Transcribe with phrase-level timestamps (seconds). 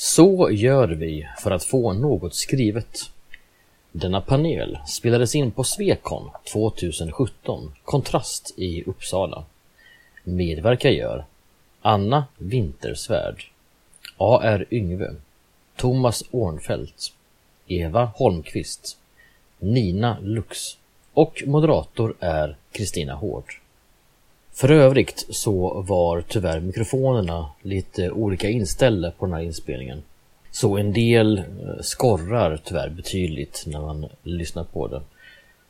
[0.00, 2.98] Så gör vi för att få något skrivet.
[3.92, 9.44] Denna panel spelades in på Svekon 2017, Kontrast i Uppsala.
[10.24, 11.24] Medverkar gör
[11.80, 13.44] Anna Wintersvärd,
[14.16, 14.66] A.R.
[14.70, 15.14] Yngve,
[15.76, 17.12] Thomas Ornfelt,
[17.66, 18.98] Eva Holmqvist,
[19.58, 20.58] Nina Lux
[21.12, 23.60] och moderator är Kristina Hård.
[24.58, 30.02] För övrigt så var tyvärr mikrofonerna lite olika inställda på den här inspelningen.
[30.50, 31.44] Så en del eh,
[31.80, 35.02] skorrar tyvärr betydligt när man lyssnar på det.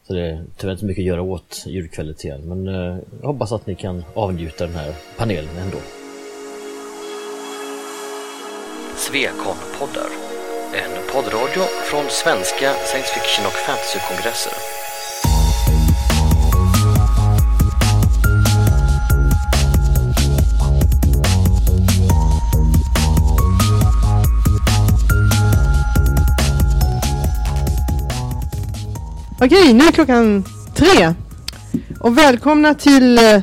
[0.07, 3.67] Så det är tyvärr inte mycket att göra åt ljudkvaliteten men eh, jag hoppas att
[3.67, 5.79] ni kan avnjuta den här panelen ändå.
[8.97, 10.11] Svekon-poddar.
[10.75, 14.78] En poddradio från svenska science fiction och fantasykongresser.
[29.41, 30.45] Okej, nu är klockan
[30.75, 31.15] tre.
[32.01, 33.43] Och välkomna till eh,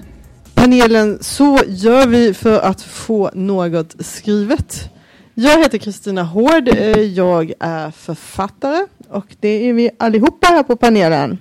[0.54, 4.90] panelen Så gör vi för att få något skrivet.
[5.34, 6.68] Jag heter Kristina Hård.
[6.68, 11.38] Eh, jag är författare och det är vi allihopa här på panelen.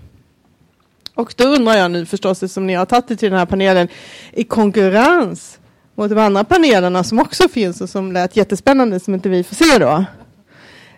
[1.15, 3.89] Och då undrar jag nu förstås, som ni har tagit er till den här panelen,
[4.33, 5.59] i konkurrens
[5.95, 9.55] mot de andra panelerna som också finns och som lät jättespännande som inte vi får
[9.55, 10.05] se då.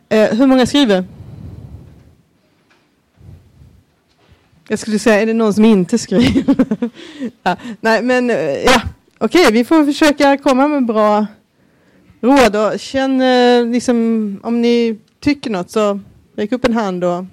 [0.09, 1.05] Eh, hur många skriver?
[4.69, 6.55] Jag skulle säga, är det någon som inte skriver?
[7.43, 8.83] ja, nej, men eh, ja,
[9.19, 11.27] okej, vi får försöka komma med bra
[12.21, 16.01] råd och känn eh, liksom om ni tycker något så
[16.37, 17.25] räck upp en hand och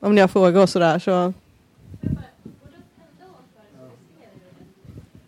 [0.00, 1.32] om ni har frågor och sådär så.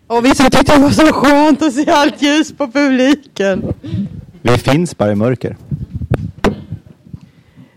[0.06, 3.74] Och vissa tyckte det var så skönt att se allt ljus på publiken.
[4.42, 5.56] Vi finns bara i mörker.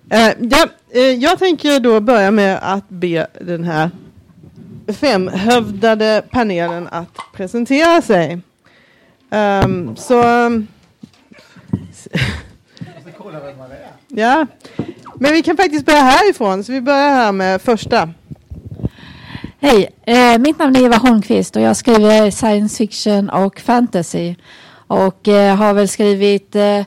[0.10, 0.68] Eh, ja,
[0.98, 3.92] Eh, jag tänker då börja med att be den här
[4.88, 8.42] femhövdade panelen att presentera sig.
[9.30, 10.24] Um, så...
[10.24, 10.68] Ehm,
[14.08, 14.48] ja,
[15.16, 16.64] men vi kan faktiskt börja härifrån.
[16.64, 18.10] Så vi börjar här med första.
[19.60, 24.36] Hej, eh, mitt namn är Eva Holmqvist och jag skriver science fiction och fantasy.
[24.88, 26.82] Och eh, har väl skrivit eh,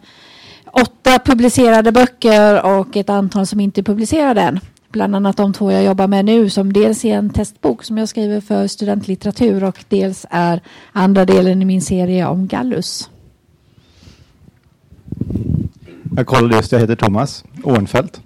[0.72, 4.60] åtta publicerade böcker och ett antal som inte är publicerade än.
[4.92, 8.08] Bland annat de två jag jobbar med nu som dels är en testbok som jag
[8.08, 10.60] skriver för studentlitteratur och dels är
[10.92, 13.10] andra delen i min serie om Gallus.
[16.16, 18.20] Jag kollade just, jag heter Thomas Ornfelt.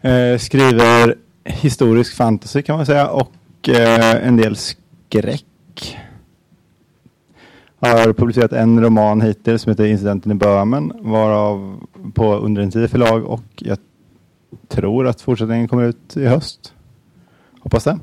[0.00, 5.98] Eh, skriver historisk fantasy kan man säga och eh, en del skräck.
[7.84, 11.80] Har publicerat en roman hittills som heter Incidenten i Böhmen varav
[12.14, 13.78] på Under en tid förlag och jag
[14.68, 16.72] tror att fortsättningen kommer ut i höst.
[17.60, 17.98] Hoppas det.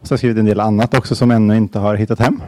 [0.00, 2.42] Och så har jag skrivit en del annat också som ännu inte har hittat hem.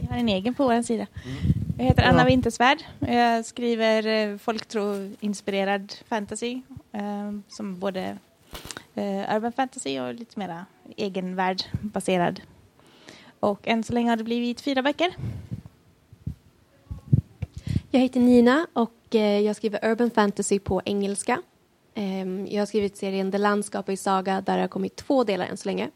[0.00, 1.06] Jag har en egen på vår sida.
[1.78, 2.78] Jag heter Anna Wintersvärd.
[2.98, 6.60] Jag skriver eh, folktro-inspirerad fantasy.
[6.92, 8.18] Eh, som både
[8.94, 10.66] eh, urban fantasy och lite mera
[10.96, 12.40] egenvärld baserad.
[13.40, 15.16] Och än så länge har det blivit fyra böcker.
[17.90, 21.42] Jag heter Nina och eh, jag skriver urban fantasy på engelska.
[21.94, 25.46] Ehm, jag har skrivit serien The Landskap i Saga där det har kommit två delar
[25.46, 25.90] än så länge.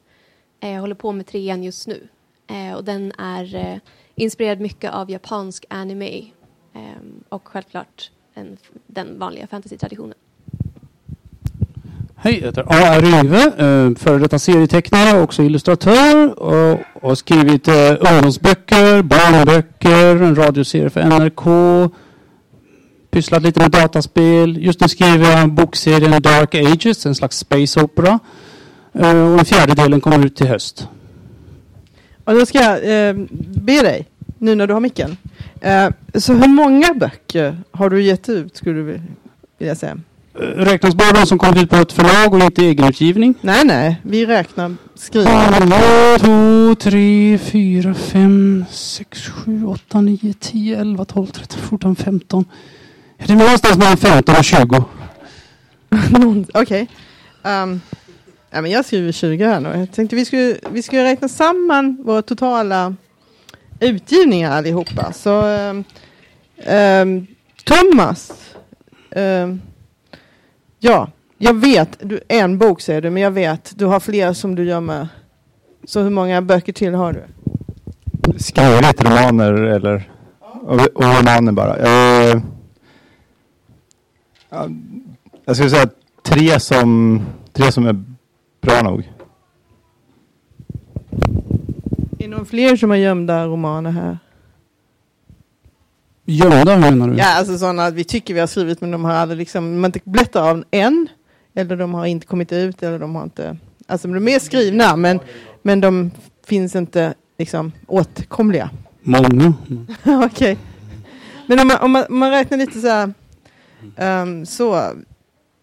[0.60, 2.08] Eh, jag håller på med trean just nu
[2.46, 3.80] eh, och den är
[4.14, 6.24] inspirerad mycket av japansk anime
[6.72, 10.14] ehm, och självklart den, den vanliga fantasy-traditionen.
[12.22, 13.04] Hej, jag heter A.R.
[13.04, 20.90] Yngve, eh, före detta serietecknare, också illustratör och har skrivit eh, ungdomsböcker, barnböcker, en radioserie
[20.90, 21.44] för NRK,
[23.10, 24.56] pysslat lite med dataspel.
[24.64, 28.18] Just nu skriver jag bokserien Dark Ages, en slags space opera.
[28.92, 30.88] Eh, och den fjärde delen kommer ut till höst.
[32.24, 34.08] Och då ska jag eh, be dig,
[34.38, 35.16] nu när du har micken.
[35.60, 39.00] Eh, så hur många böcker har du gett ut skulle du
[39.58, 39.96] vilja säga?
[40.34, 43.34] Eh, Räknas bara de som kommit ut på ett förlag och inte egenutgivning?
[43.40, 44.74] Nej, nej, vi räknar.
[44.94, 52.44] Ett, två, tre, fyra, fem, sex, sju, åtta, nio, tio, elva, tolv, tretton, fjorton, femton.
[53.18, 54.84] Ja, Det är någonstans mellan 15 och 20.
[56.18, 56.88] Någon- Okej.
[57.44, 57.80] Ehm,
[58.50, 59.68] ja, men jag skriver 20 här nu.
[59.78, 62.94] Jag tänkte vi skulle, vi skulle räkna samman våra totala
[63.80, 65.12] utgivningar allihopa.
[65.12, 65.84] Så ehm,
[66.64, 67.26] ehm,
[67.64, 68.32] Thomas.
[69.10, 69.60] ehm,
[70.80, 71.98] ja, jag vet.
[72.00, 73.72] Du, en bok säger du, men jag vet.
[73.78, 75.08] Du har fler som du gör med.
[75.84, 77.22] Så hur många böcker till har du?
[78.38, 80.10] skrivit romaner eller
[80.62, 81.76] och, och romaner bara.
[81.76, 82.40] Eh,
[84.50, 84.68] ja,
[85.44, 85.88] jag skulle säga
[86.22, 87.20] tre som,
[87.52, 88.04] tre som är
[88.60, 89.12] bra nog.
[92.18, 94.18] Är det någon fler som har gömda romaner här?
[96.30, 97.16] Gömda menar du?
[97.16, 99.86] Ja, alltså sådana vi tycker vi har skrivit men de har aldrig liksom, de har
[99.88, 101.08] inte berättat av än.
[101.54, 103.56] Eller de har inte kommit ut eller de har inte,
[103.86, 105.20] alltså de är skrivna men,
[105.62, 106.10] men de
[106.46, 108.70] finns inte liksom åtkomliga.
[109.02, 109.54] Många.
[110.26, 110.58] Okej.
[111.46, 113.12] Men om man, om, man, om man räknar lite så här,
[114.22, 114.92] um, så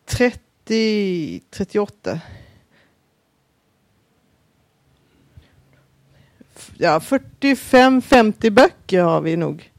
[0.09, 2.19] 30, 38.
[6.55, 9.71] F- Ja, 45-50 böcker har vi nog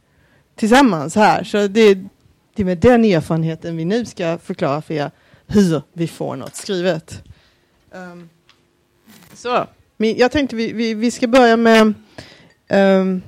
[0.58, 1.44] tillsammans här.
[1.44, 1.94] Så det,
[2.54, 5.10] det är med den erfarenheten vi nu ska förklara för er
[5.46, 7.22] hur vi får något skrivet.
[7.92, 8.28] Um,
[9.34, 9.66] så,
[9.96, 11.94] men jag tänkte vi, vi, vi ska börja med
[12.68, 13.22] um,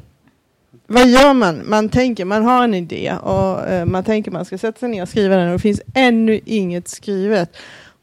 [0.87, 1.63] vad gör man?
[1.65, 5.03] Man tänker, man har en idé och uh, man tänker man ska sätta sig ner
[5.03, 7.57] och skriva den och det finns ännu inget skrivet.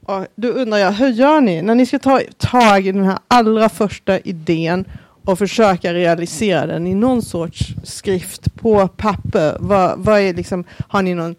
[0.06, 3.20] Och då undrar jag, hur gör ni när ni ska ta tag i den här
[3.28, 4.86] allra första idén
[5.28, 9.58] och försöka realisera den i någon sorts skrift på papper?
[9.60, 11.36] Vad, vad är liksom, har ni någon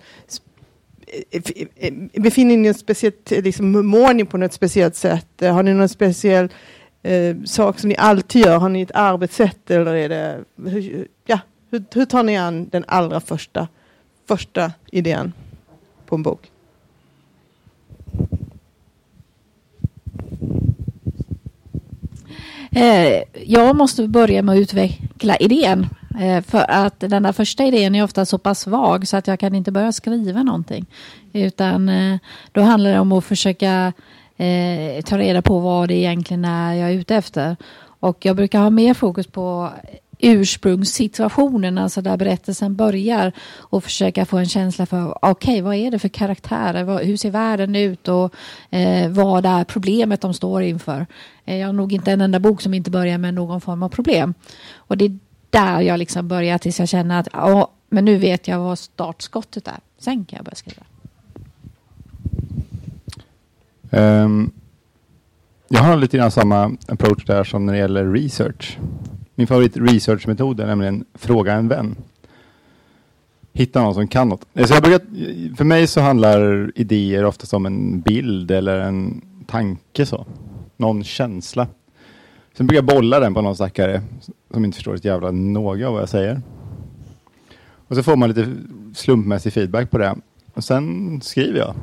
[1.31, 1.43] eh,
[1.77, 1.93] eh,
[2.23, 5.43] Befinner ni er speciellt, liksom, mår ni på något speciellt sätt?
[5.43, 6.49] Eh, har ni någon speciell
[7.03, 8.59] eh, sak som ni alltid gör?
[8.59, 11.39] Har ni ett arbetssätt eller är det, hur, ja,
[11.71, 13.69] hur, hur tar ni an den allra första,
[14.27, 15.33] första idén
[16.07, 16.51] på en bok?
[22.71, 25.87] Eh, jag måste börja med att utveckla idén.
[26.21, 29.41] Eh, för att den där första idén är ofta så pass svag så att jag
[29.41, 30.87] kan inte börja skriva någonting.
[31.33, 32.19] Utan eh,
[32.53, 33.93] då handlar det om att försöka
[34.37, 37.57] eh, ta reda på vad det egentligen är jag är ute efter.
[38.01, 39.71] Och jag brukar ha mer fokus på
[40.19, 45.91] ursprungssituationen, alltså där berättelsen börjar och försöka få en känsla för okej, okay, vad är
[45.91, 47.05] det för karaktärer?
[47.05, 48.35] Hur ser världen ut och
[48.71, 51.07] eh, vad är problemet de står inför?
[51.45, 53.89] Eh, jag har nog inte en enda bok som inte börjar med någon form av
[53.89, 54.35] problem.
[54.77, 55.19] Och det är
[55.51, 59.69] där jag liksom börjar tills jag känner att ja, men nu vet jag vad startskottet
[59.69, 59.79] är.
[59.99, 60.83] Sen kan jag börja skriva.
[63.91, 64.53] Um,
[65.69, 68.79] jag har lite grann samma approach där som när det gäller research.
[69.39, 71.97] Min favorit researchmetod är nämligen fråga en vän.
[73.53, 74.47] Hitta någon som kan något.
[74.55, 75.01] Eh, så jag brukar,
[75.57, 80.27] för mig så handlar idéer oftast om en bild eller en tanke så.
[80.77, 81.67] Någon känsla.
[82.57, 84.03] Sen brukar jag bolla den på någon stackare
[84.51, 86.43] som inte förstår ett jävla något av vad jag säger.
[87.89, 88.55] Och så får man lite
[88.95, 90.17] slumpmässig feedback på det.
[90.55, 91.75] Och sen skriver jag.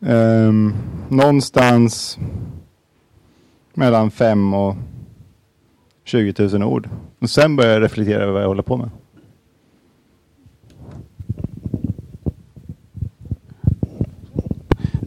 [0.00, 0.74] Um,
[1.08, 2.18] någonstans
[3.74, 4.76] mellan fem och
[6.06, 6.88] 20 000 ord.
[7.18, 8.90] Och sen börjar jag reflektera över vad jag håller på med.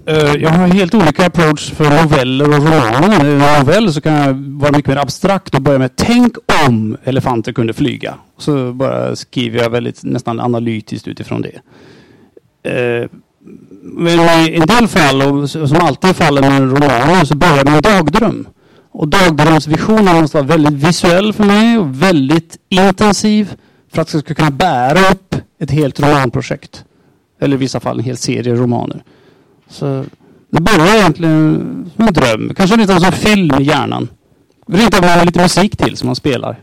[0.06, 3.26] Eh, jag har helt olika approach för noveller och romaner.
[3.26, 6.36] I en novell så kan jag vara mycket mer abstrakt och börja med tänk
[6.68, 8.16] om elefanter kunde flyga.
[8.38, 11.62] Så bara skriver jag väldigt nästan analytiskt utifrån det.
[12.72, 13.10] Eh,
[13.82, 17.72] men i en del fall, och som alltid faller fallet med romaner, så börjar jag
[17.72, 18.48] med dagdröm.
[19.00, 23.56] Och dagdrömsvisionen måste vara väldigt visuell för mig och väldigt intensiv
[23.92, 26.86] för att jag ska kunna bära upp ett helt romanprojekt.
[27.40, 29.04] Eller i vissa fall en hel serie romaner.
[29.70, 30.06] Så
[30.50, 32.54] det börjar egentligen som en dröm.
[32.56, 34.08] Kanske lite som en film i hjärnan.
[34.68, 36.60] Rent av med lite musik till som man spelar.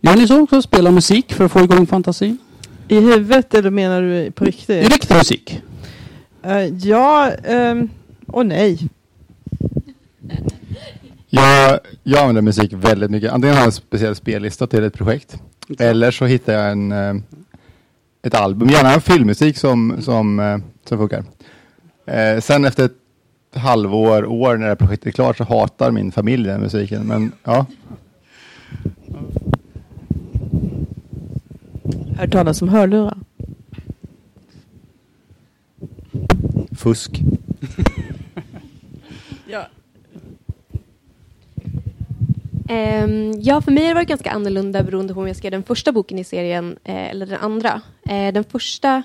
[0.00, 0.62] Gör ni så också?
[0.62, 2.38] Spela musik för att få igång fantasin?
[2.88, 4.92] I huvudet eller menar du på riktigt?
[4.92, 5.62] Riktig musik.
[6.42, 7.88] Eh, ja ehm,
[8.26, 8.88] och nej.
[11.36, 13.32] Jag, jag använder musik väldigt mycket.
[13.32, 15.36] Antingen har jag en speciell spellista till ett projekt.
[15.78, 17.14] Eller så hittar jag en, eh,
[18.22, 21.24] ett album, gärna en filmmusik som, som, eh, som funkar.
[22.06, 22.92] Eh, sen efter ett
[23.54, 27.06] halvår, år när det här projektet är klart så hatar min familj den musiken.
[27.06, 27.66] Men ja,
[32.18, 33.18] Hört talas om hörlurar?
[36.76, 37.22] fusk.
[39.48, 39.58] Ja.
[39.60, 39.70] Ehm,
[42.68, 45.62] Ehm, ja, för mig har det varit ganska annorlunda beroende på om jag skrev den
[45.62, 47.80] första boken i serien eh, eller den andra.
[48.08, 49.02] Eh, den första,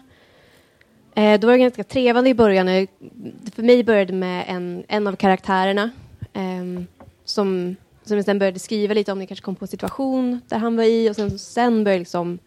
[1.15, 2.87] eh, då var det ganska trevande i början.
[3.55, 5.89] För mig började med en, en av karaktärerna
[6.33, 6.83] eh,
[7.25, 9.19] som, som jag sen började skriva lite om.
[9.19, 11.99] Det kanske kom på en situation där han var i och sen, sen började jag
[11.99, 12.39] liksom,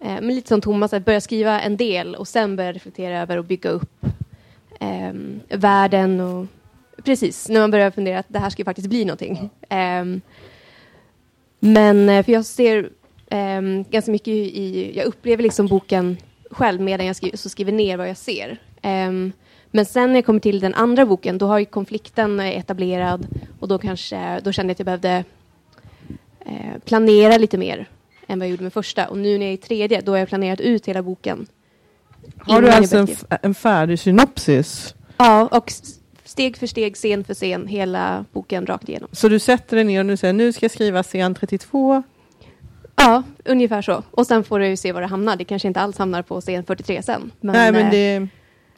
[0.00, 3.36] eh, men lite som Thomas, att börja skriva en del och sen börja reflektera över
[3.36, 4.04] och bygga upp
[4.80, 5.12] eh,
[5.48, 6.46] världen och
[7.06, 9.50] precis, när man börjar fundera att det här ska ju faktiskt bli någonting.
[9.68, 10.20] Ehm,
[11.60, 12.90] Men eh, för jag ser
[13.30, 16.16] ehm, ganska mycket i, jag upplever liksom boken
[16.50, 18.58] själv medan jag skriver, så skriver ner vad jag ser.
[18.82, 19.32] Ehm,
[19.70, 23.26] men sen när jag kommer till den andra boken, då har konflikten etablerad
[23.60, 25.24] och då kanske, då kände jag att jag behövde
[26.40, 27.88] eh, planera lite mer
[28.26, 29.08] än vad jag gjorde med första.
[29.08, 31.46] Och nu när jag är i tredje, då har jag planerat ut hela boken.
[32.38, 33.08] Har du alltså en,
[33.42, 34.94] en färdig synopsis?
[35.16, 35.72] Ja, och
[36.26, 39.08] steg för steg, scen för scen, hela boken rakt igenom.
[39.12, 42.02] Så du sätter dig ner och nu säger nu ska jag skriva scen 32.
[42.96, 44.02] Ja, ungefär så.
[44.10, 45.36] Och sen får du se var det hamnar.
[45.36, 47.30] Det kanske inte alls hamnar på scen 43 sen.
[47.40, 48.28] Men, Nej men eh, det är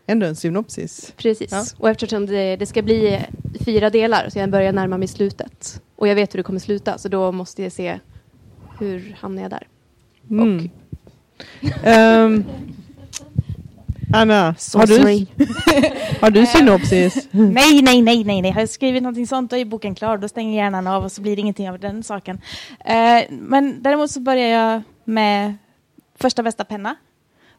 [0.06, 1.12] ändå en synopsis.
[1.16, 1.52] Precis.
[1.52, 1.64] Ja.
[1.78, 3.20] Och eftersom det, det ska bli
[3.64, 5.82] fyra delar så jag börjar närma mig slutet.
[5.96, 7.98] Och jag vet hur det kommer sluta så då måste jag se
[8.78, 9.66] hur hamnar jag där.
[10.30, 10.70] Mm.
[11.84, 12.44] Ehm,
[14.12, 15.26] Anna, har du,
[16.20, 17.28] har du synopsis?
[17.30, 18.50] Nej, nej, nej, nej, nej.
[18.50, 20.18] Har jag skrivit någonting sånt då är boken klar.
[20.18, 22.40] Då stänger hjärnan av och så blir det ingenting av den saken.
[22.84, 25.54] Eh, men däremot så börjar jag med
[26.18, 26.96] första bästa penna.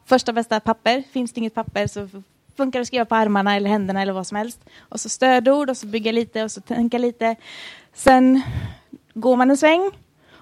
[0.06, 1.04] Första bästa papper.
[1.12, 2.08] Finns det inget papper så
[2.58, 4.60] funkar det att skriva på armarna eller händerna eller vad som helst.
[4.80, 7.36] Och så stödord och så bygga lite och så tänka lite.
[7.94, 8.42] Sen
[9.14, 9.92] går man en sväng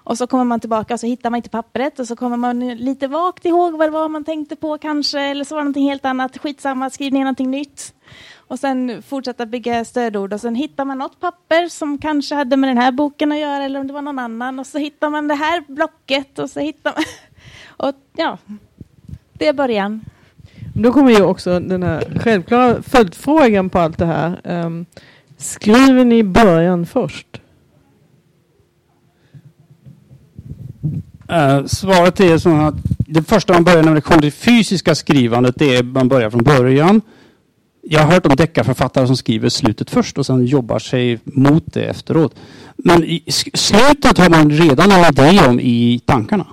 [0.08, 2.68] och så kommer man tillbaka och så hittar man inte pappret och så kommer man
[2.68, 5.88] lite vagt ihåg vad det var man tänkte på kanske eller så var det någonting
[5.88, 6.38] helt annat.
[6.38, 7.94] Skitsamma, skriv ner någonting nytt.
[8.36, 12.70] Och sen fortsätta bygga stödord och sen hittar man något papper som kanske hade med
[12.70, 15.28] den här boken att göra eller om det var någon annan och så hittar man
[15.28, 17.04] det här blocket och så hittar man...
[17.88, 18.38] Och ja,
[19.32, 20.04] det är början.
[20.74, 24.40] Då kommer ju också den här självklara följdfrågan på allt det här.
[24.44, 24.86] Ehm,
[25.36, 27.40] skriver ni början först?
[31.28, 35.54] Eh, svaret är så att det första man börjar när det kommer till fysiska skrivandet,
[35.58, 37.00] det är man börjar från början.
[37.82, 41.82] Jag har hört om deckarförfattare som skriver slutet först och sen jobbar sig mot det
[41.82, 42.34] efteråt.
[42.76, 43.22] Men i
[43.54, 46.46] slutet har man redan en idé om i tankarna.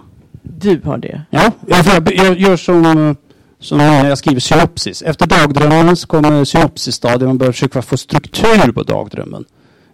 [0.43, 1.21] Du har det.
[1.29, 3.15] Ja, jag, jag, jag gör som,
[3.59, 5.01] som när jag skriver synopsis.
[5.01, 7.21] Efter dagdrömmen så kommer synopsisstadiet.
[7.21, 9.45] Man börjar försöka få struktur på dagdrömmen.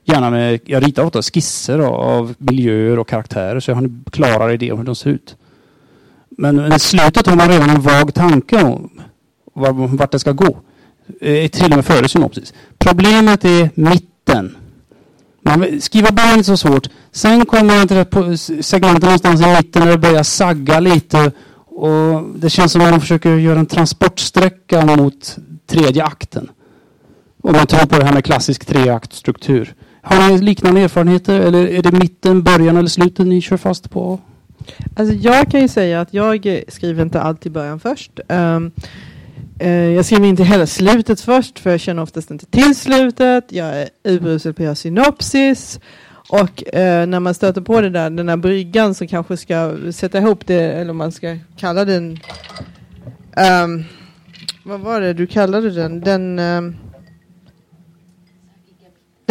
[0.04, 4.54] Gärna med, jag ritar ofta skisser av, miljöer och karaktärer så jag har en klarare
[4.54, 5.36] idé om hur de ser ut.
[6.30, 8.90] Men men i slutet har man redan en vag tanke om
[9.54, 10.58] vart det ska gå.
[11.22, 12.54] Eh, till och med före synopsis.
[12.78, 14.58] Problemet är mitten.
[15.42, 16.88] Man, skriva bara inte så svårt.
[17.12, 21.32] Sen kommer man till det segmentet någonstans i mitten där det börjar sagga lite.
[21.66, 26.50] Och det känns som att man försöker göra en transportsträcka mot tredje akten.
[27.44, 29.74] Om man tror på det här med klassisk treaktstruktur.
[30.02, 34.20] Har ni liknande erfarenheter eller är det mitten, början eller slutet ni kör fast på?
[34.96, 38.20] Alltså jag kan ju säga att jag skriver inte alltid början först.
[38.28, 38.72] Um,
[39.62, 43.46] uh, jag skriver inte heller slutet först för jag känner oftast inte till slutet.
[43.50, 45.80] Jag är urusel på att göra synopsis.
[46.30, 50.18] Och uh, när man stöter på det där, den där bryggan som kanske ska sätta
[50.18, 52.20] ihop det, eller om man ska kalla den...
[53.64, 53.84] Um,
[54.64, 56.02] vad var det du kallade den?
[56.02, 56.40] Den...
[56.40, 56.76] Um,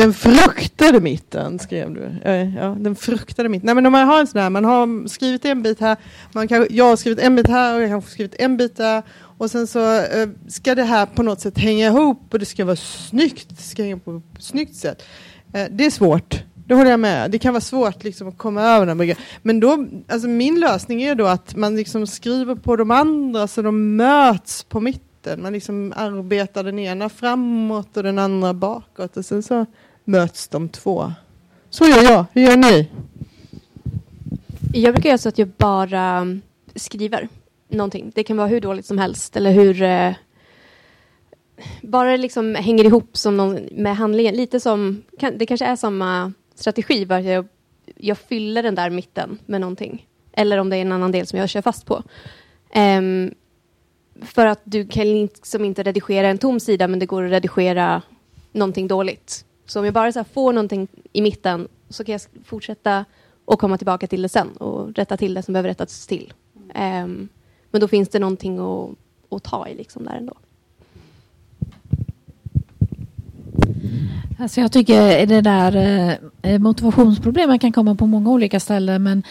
[0.01, 2.31] den fruktade mitten skrev du.
[2.57, 3.67] Ja, den fruktade mitten.
[3.67, 5.97] Nej men om man har en sån här, man har skrivit en bit här,
[6.33, 9.03] man kan, jag har skrivit en bit här och jag har skrivit en bit där.
[9.39, 12.65] Och sen så eh, ska det här på något sätt hänga ihop och det ska
[12.65, 13.49] vara snyggt.
[13.49, 15.03] Det ska hänga på ett snyggt sätt.
[15.53, 16.43] Eh, det är svårt.
[16.55, 17.31] Det håller jag med.
[17.31, 21.03] Det kan vara svårt liksom, att komma över den här Men då, alltså min lösning
[21.03, 25.43] är då att man liksom skriver på de andra så de möts på mitten.
[25.43, 29.67] Man liksom arbetar den ena framåt och den andra bakåt och sen så
[30.11, 31.13] möts de två.
[31.71, 32.25] Så gör jag.
[32.33, 32.89] Hur gör ni?
[34.73, 36.43] Jag brukar göra så att jag bara mm,
[36.75, 37.29] skriver
[37.69, 38.13] någonting.
[38.15, 39.83] Det kan vara hur dåligt som helst eller hur...
[39.83, 40.13] Eh,
[41.83, 44.35] bara det liksom hänger ihop som någon, med handlingen.
[44.35, 45.03] Lite som...
[45.19, 47.49] Kan, det kanske är samma strategi, bara att jag,
[47.97, 50.07] jag fyller den där mitten med någonting.
[50.33, 52.03] Eller om det är en annan del som jag kör fast på.
[52.73, 53.35] Ehm,
[54.23, 58.03] för att du kan liksom inte redigera en tom sida, men det går att redigera
[58.53, 59.45] någonting dåligt.
[59.71, 63.05] Så om jag bara så här får någonting i mitten så kan jag fortsätta
[63.45, 66.33] och komma tillbaka till det sen och rätta till det som behöver rättas till.
[66.55, 67.29] Um,
[67.71, 68.91] men då finns det någonting att,
[69.31, 70.35] att ta i liksom där ändå.
[74.39, 75.77] Alltså jag tycker det där
[76.43, 79.23] eh, motivationsproblemen kan komma på många olika ställen men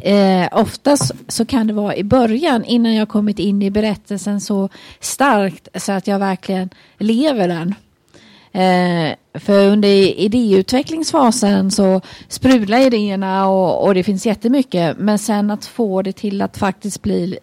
[0.00, 4.68] eh, oftast så kan det vara i början innan jag kommit in i berättelsen så
[5.00, 7.74] starkt så att jag verkligen lever den.
[8.52, 9.88] Eh, för under
[10.20, 16.42] idéutvecklingsfasen så sprudlar idéerna och, och det finns jättemycket men sen att få det till
[16.42, 17.38] att faktiskt bli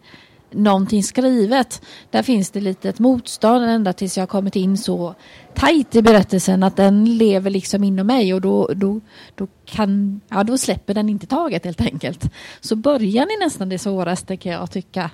[0.55, 5.15] någonting skrivet, där finns det lite ett motstånd ända tills jag kommit in så
[5.53, 9.01] tajt i berättelsen att den lever liksom inom mig och då, då,
[9.35, 12.31] då, kan, ja, då släpper den inte taget helt enkelt.
[12.61, 15.11] Så början är nästan det svåraste kan jag tycka.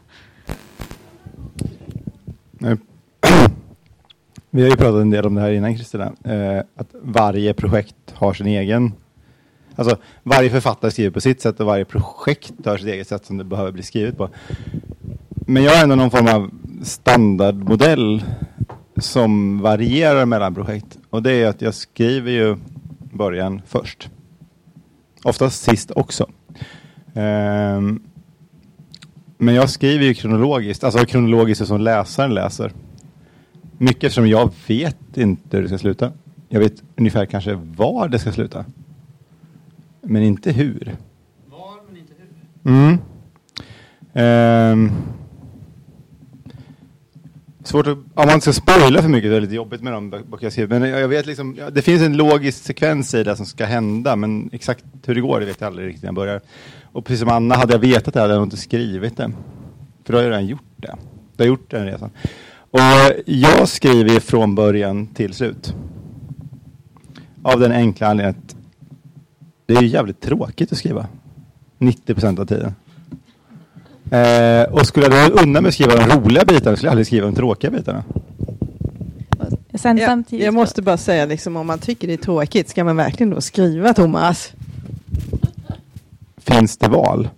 [4.54, 7.96] Vi har ju pratat en del om det här innan Kristina, eh, att varje projekt
[8.14, 8.94] har sin egen
[9.76, 13.38] Alltså varje författare skriver på sitt sätt och varje projekt har sitt eget sätt som
[13.38, 14.30] det behöver bli skrivet på.
[15.32, 16.52] Men jag har ändå någon form av
[16.84, 18.24] standardmodell
[18.98, 20.98] som varierar mellan projekt.
[21.10, 22.58] Och det är att jag skriver ju
[23.14, 24.10] början först.
[25.24, 26.30] Oftast sist också.
[27.14, 28.04] Um,
[29.38, 32.72] men jag skriver ju kronologiskt, alltså kronologiskt som läsaren läser.
[33.82, 36.12] Mycket eftersom jag vet inte hur det ska sluta.
[36.50, 38.66] Jag vet ungefär kanske var det ska sluta.
[40.02, 40.96] Men inte hur.
[41.50, 42.14] Var men inte
[42.64, 42.72] hur.
[42.72, 42.98] Mm.
[44.74, 44.92] Um,
[47.64, 50.46] svårt att, om man ska spoila för mycket, det är lite jobbigt med de böcker
[50.46, 50.80] jag skriver.
[50.80, 54.50] Men jag vet liksom, det finns en logisk sekvens i det som ska hända, men
[54.54, 56.42] exakt hur det går det vet jag aldrig riktigt när jag börjar.
[56.84, 59.32] Och precis som Anna, hade jag vetat det hade jag nog inte skrivit det.
[60.04, 60.96] För då har jag redan gjort det.
[61.38, 62.10] Jag har gjort den resan.
[62.72, 62.80] Och
[63.26, 65.74] jag skriver från början till slut.
[67.44, 68.56] Av den enkla anledningen att
[69.66, 71.08] det är jävligt tråkigt att skriva.
[71.78, 72.76] 90 procent av tiden.
[74.12, 77.08] Eh, och skulle jag då unna mig att skriva de roliga bitarna skulle jag aldrig
[77.08, 78.04] skriva de tråkiga bitarna.
[79.74, 82.84] Sen Jag, samtidigt jag måste bara säga, liksom, om man tycker det är tråkigt, ska
[82.84, 84.54] man verkligen då skriva Thomas?
[86.38, 87.30] Finns det val?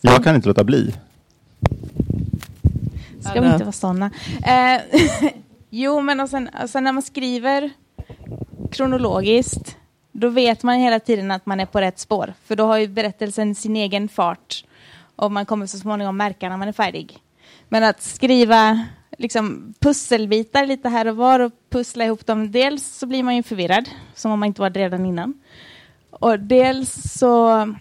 [0.00, 0.94] Jag kan inte låta bli.
[3.30, 4.10] Ska vi inte vara sådana?
[4.46, 4.80] Eh,
[5.70, 7.70] jo, men och sen, och sen när man skriver
[8.72, 9.76] kronologiskt,
[10.12, 12.34] då vet man hela tiden att man är på rätt spår.
[12.44, 14.64] För då har ju berättelsen sin egen fart.
[15.16, 17.18] Och man kommer så småningom märka när man är färdig.
[17.68, 18.84] Men att skriva
[19.18, 22.52] liksom, pusselbitar lite här och var och pussla ihop dem.
[22.52, 25.40] Dels så blir man ju förvirrad, som om man inte var det redan innan.
[26.10, 27.74] Och dels så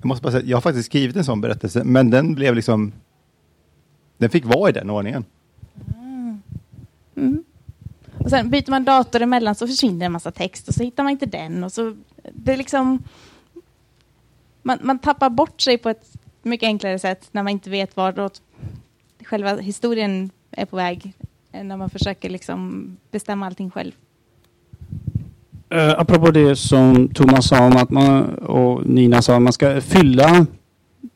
[0.00, 2.92] jag måste bara säga, jag har faktiskt skrivit en sån berättelse, men den blev liksom...
[4.18, 5.24] Den fick vara i den ordningen.
[5.88, 7.20] Ah.
[7.20, 7.44] Mm.
[8.18, 11.10] Och sen byter man dator emellan så försvinner en massa text och så hittar man
[11.10, 11.64] inte den.
[11.64, 11.96] Och så,
[12.32, 13.02] det är liksom,
[14.62, 18.40] man, man tappar bort sig på ett mycket enklare sätt när man inte vet vart
[19.24, 21.12] själva historien är på väg.
[21.52, 23.92] än När man försöker liksom bestämma allting själv.
[25.74, 29.80] Uh, apropå det som Thomas sa om att man, och Nina sa att man ska
[29.80, 30.46] fylla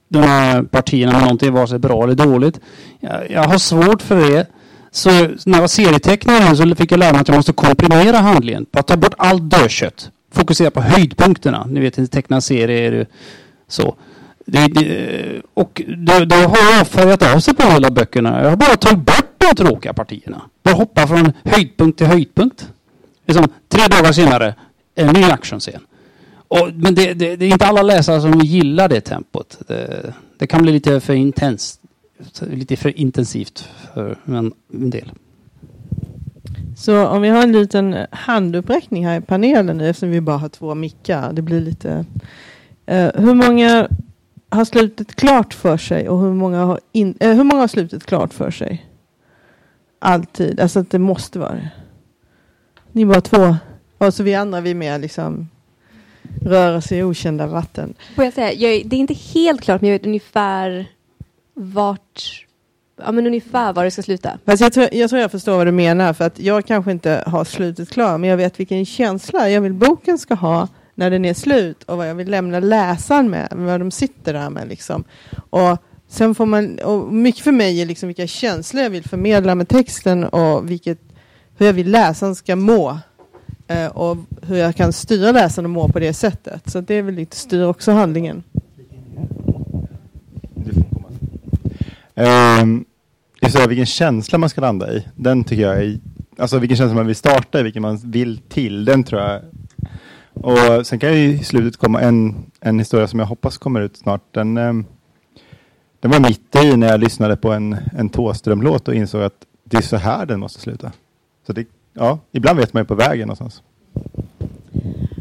[0.08, 2.60] de här partierna med någonting, vare sig bra eller dåligt.
[3.00, 4.46] Jag, jag har svårt för det.
[4.90, 8.66] Så när jag var serietecknare så fick jag lära mig att jag måste komprimera handlingen.
[8.72, 10.10] Bara ta bort allt dödkött.
[10.32, 11.66] Fokusera på höjdpunkterna.
[11.70, 13.06] Ni vet, i tecknad serie är det
[13.68, 13.96] så.
[14.46, 18.42] Det, det, och då, då har jag färgat av sig på alla böckerna.
[18.42, 20.42] Jag har bara tagit bort de tråkiga partierna.
[20.62, 22.68] Bara hoppa från höjdpunkt till höjdpunkt.
[23.26, 23.48] Liksom,
[24.12, 24.54] dagar senare,
[24.94, 25.80] en ny actionscen.
[26.48, 29.58] Och, men det, det, det, är inte alla läsare som gillar det tempot.
[29.68, 31.78] Det, det kan bli lite för intensivt.
[32.40, 35.12] Lite för intensivt för en, en del.
[36.76, 40.48] Så om vi har en liten handuppräckning här i panelen nu eftersom vi bara har
[40.48, 41.32] två mickar.
[41.32, 42.04] Det blir lite...
[42.90, 43.88] Uh, hur många
[44.48, 48.04] har slutet klart för sig och hur många har, in, uh, hur många har slutet
[48.06, 48.86] klart för sig?
[49.98, 51.70] Alltid, alltså att det måste vara det.
[52.92, 53.56] Ni är bara två.
[54.06, 55.48] Och så vi andra, vi mer liksom
[56.44, 57.94] röra sig i okända vatten.
[58.14, 60.86] Får jag säga, jag, det är inte helt klart, men jag vet ungefär
[61.54, 62.46] vart
[63.04, 64.38] Ja men ungefär var det ska sluta.
[64.44, 67.24] Fast jag, tror, jag tror jag förstår vad du menar för att jag kanske inte
[67.26, 71.24] har slutet klar men jag vet vilken känsla jag vill boken ska ha när den
[71.24, 75.04] är slut och vad jag vill lämna läsaren med, vad de sitter där med liksom.
[75.50, 79.54] Och sen får man, och mycket för mig är liksom vilka känslor jag vill förmedla
[79.54, 80.98] med texten och vilket,
[81.56, 82.98] hur jag vill läsaren ska må.
[83.72, 86.70] Eh, och hur jag kan styra läsaren att må på det sättet.
[86.70, 88.42] Så det är väl lite styr också handlingen.
[92.14, 92.84] Um,
[93.40, 95.06] just det, vilken känsla man ska landa i.
[95.16, 95.98] Den tycker jag är,
[96.38, 98.84] alltså vilken känsla man vill starta i, vilken man vill till.
[98.84, 99.40] Den tror jag.
[100.34, 103.96] Och sen kan ju i slutet komma en, en historia som jag hoppas kommer ut
[103.96, 104.22] snart.
[104.30, 104.86] Den, um,
[106.00, 109.76] den var mitt i när jag lyssnade på en, en Tåström-låt och insåg att det
[109.76, 110.92] är så här den måste sluta.
[111.46, 113.62] Så det, ja, ibland vet man ju på vägen någonstans.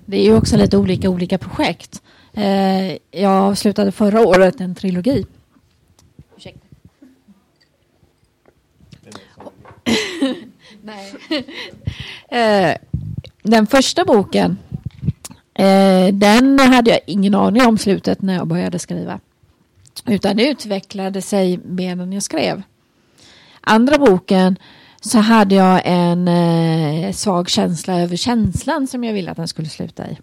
[0.05, 2.01] Det är ju också lite olika olika projekt.
[2.34, 5.25] Eh, jag avslutade förra året en trilogi.
[6.38, 6.67] Ursäkta.
[10.84, 11.13] Nej.
[12.29, 12.77] eh,
[13.43, 14.57] den första boken
[15.62, 19.19] Eh, den hade jag ingen aning om slutet när jag började skriva.
[20.05, 22.62] Utan det utvecklade sig medan jag skrev.
[23.62, 24.57] Andra boken
[25.01, 29.69] så hade jag en eh, svag känsla över känslan som jag ville att den skulle
[29.69, 30.17] sluta i.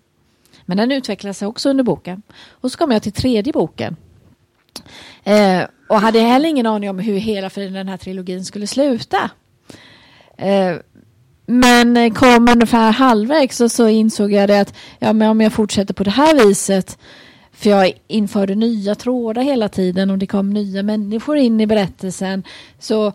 [0.64, 2.22] Men den utvecklades sig också under boken.
[2.50, 3.96] Och så kom jag till tredje boken.
[5.24, 9.30] Eh, och hade heller ingen aning om hur hela friden den här trilogin skulle sluta.
[10.36, 10.76] Eh,
[11.46, 15.94] men kom ungefär halvvägs och så insåg jag det att ja, men om jag fortsätter
[15.94, 16.98] på det här viset
[17.52, 22.42] för jag införde nya trådar hela tiden och det kom nya människor in i berättelsen.
[22.78, 23.12] Så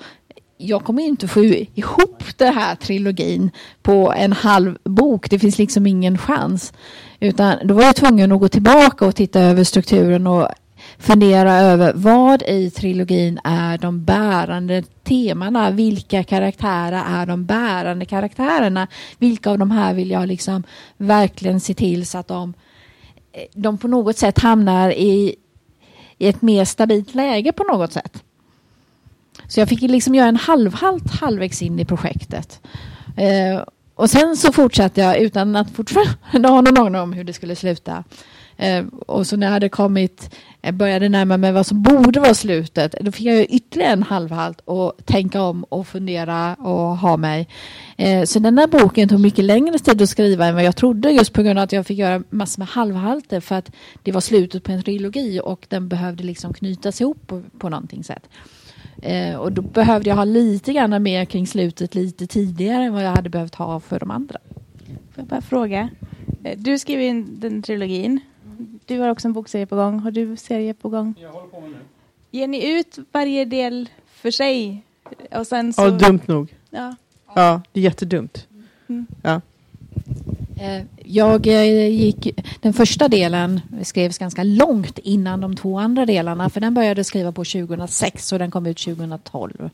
[0.63, 5.29] jag kommer inte få ihop den här trilogin på en halv bok.
[5.29, 6.73] Det finns liksom ingen chans.
[7.19, 10.47] Utan då var jag tvungen att gå tillbaka och titta över strukturen och
[10.97, 15.71] fundera över vad i trilogin är de bärande temana.
[15.71, 18.87] Vilka karaktärer är de bärande karaktärerna?
[19.19, 20.63] Vilka av de här vill jag liksom
[20.97, 22.53] verkligen se till så att de,
[23.33, 25.35] eh, de på något sätt hamnar i,
[26.17, 28.23] i ett mer stabilt läge på något sätt.
[29.53, 32.61] Så jag fick liksom göra en halvhalt halvvägs in i projektet.
[33.17, 33.63] Eh,
[33.95, 36.17] och sen så fortsatte jag utan att fortfarande
[36.49, 38.03] ha någon aning om hur det skulle sluta.
[38.57, 42.33] Eh, och så när jag hade kommit, jag började närma mig vad som borde vara
[42.33, 47.47] slutet, då fick jag ytterligare en halvhalt och tänka om och fundera och ha mig.
[47.97, 51.11] Eh, så den här boken tog mycket längre tid att skriva än vad jag trodde
[51.11, 53.71] just på grund av att jag fick göra massor med halvhalter för att
[54.03, 58.03] det var slutet på en trilogi och den behövde liksom knytas ihop på, på någonting
[58.03, 58.23] sätt.
[59.03, 63.03] Eh, och då behövde jag ha lite grann mer kring slutet lite tidigare än vad
[63.03, 64.39] jag hade behövt ha för de andra.
[64.85, 65.89] Får jag bara fråga?
[66.43, 68.19] Eh, du skriver in den trilogin.
[68.85, 69.99] Du har också en bokserie på gång.
[69.99, 71.15] Har du serie på gång?
[71.21, 71.77] Jag håller på med nu.
[72.31, 74.83] Ger ni ut varje del för sig?
[75.31, 75.81] Och sen så...
[75.81, 76.55] Ja, dumt nog.
[76.69, 76.95] Ja.
[77.35, 78.47] Ja, det är jättedumt.
[78.87, 79.07] Mm.
[79.21, 79.41] Ja.
[80.57, 82.27] Eh, jag eh, gick,
[82.61, 87.31] den första delen skrevs ganska långt innan de två andra delarna för den började skriva
[87.31, 89.69] på 2006 och den kom ut 2012.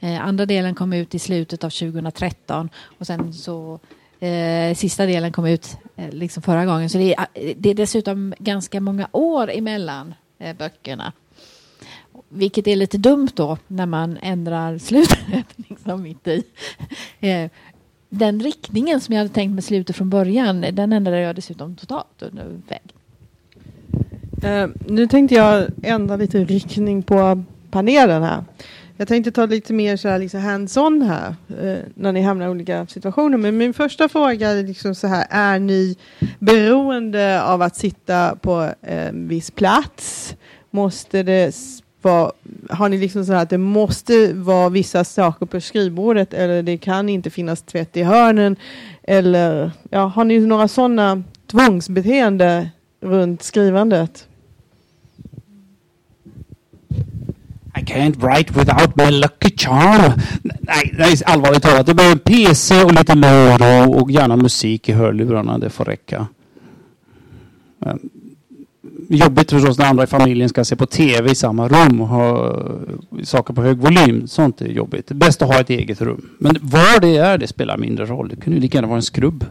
[0.00, 3.80] Eh, Andra delen kom ut i slutet av 2013 och sen så
[4.20, 6.90] eh, sista delen kom ut eh, liksom förra gången.
[6.90, 11.12] Så det är, eh, det är dessutom ganska många år emellan eh, böckerna.
[12.28, 16.44] Vilket är lite dumt då när man ändrar slutet liksom mitt i.
[17.20, 17.50] Eh,
[18.14, 22.22] den riktningen som jag hade tänkt med slutet från början, den ändrade jag dessutom totalt
[22.22, 22.92] under vägen.
[24.44, 28.44] Uh, nu tänkte jag ändra lite riktning på panelen här.
[28.96, 32.48] Jag tänkte ta lite mer så här, liksom hands-on här uh, när ni hamnar i
[32.48, 33.38] olika situationer.
[33.38, 35.96] Men min första fråga är liksom så här, är ni
[36.38, 40.36] beroende av att sitta på en viss plats?
[40.70, 41.54] Måste det
[42.04, 42.32] vara,
[42.70, 46.78] har ni liksom så här att det måste vara vissa saker på skrivbordet eller det
[46.78, 48.56] kan inte finnas tvätt i hörnen?
[49.02, 54.28] Eller ja, har ni några sådana tvångsbeteende runt skrivandet?
[57.74, 60.12] I can't write without my lucky charm.
[60.42, 61.86] Nej, nej allvarligt talat.
[61.86, 65.58] Det behöver en PC och lite mer och, och gärna musik i hörlurarna.
[65.58, 66.26] Det får räcka.
[67.78, 68.10] Men,
[69.16, 72.56] jobbigt förstås när andra i familjen ska se på TV i samma rum och ha
[73.22, 74.26] saker på hög volym.
[74.26, 75.06] Sånt är jobbigt.
[75.06, 76.30] Det är bäst att ha ett eget rum.
[76.38, 78.28] Men var det är, det spelar mindre roll.
[78.28, 79.44] Det kunde ju lika gärna vara en skrubb.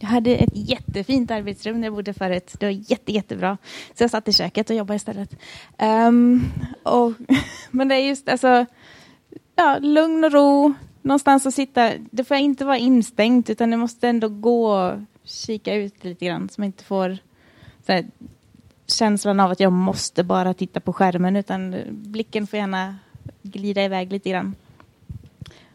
[0.00, 2.54] Jag hade ett jättefint arbetsrum när jag bodde förut.
[2.58, 3.58] Det var jätte, jättebra.
[3.94, 5.36] Så jag satt i köket och jobbade istället.
[6.08, 6.44] Um,
[6.82, 7.12] och,
[7.70, 8.66] men det är just alltså,
[9.56, 10.74] ja, lugn och ro.
[11.02, 11.90] Någonstans att sitta.
[12.10, 14.92] Det får inte vara instängt utan det måste ändå gå
[15.24, 16.48] kika ut lite grann.
[16.48, 17.18] Så man inte får
[17.86, 18.06] så här,
[18.86, 22.98] känslan av att jag måste bara titta på skärmen utan blicken får gärna
[23.42, 24.54] glida iväg lite grann.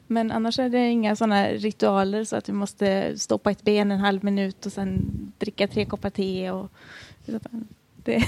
[0.07, 3.91] Men annars är det inga sådana ritualer så att vi måste stå på ett ben
[3.91, 5.05] en halv minut och sen
[5.37, 6.51] dricka tre koppar te.
[6.51, 6.71] Och,
[7.95, 8.23] det,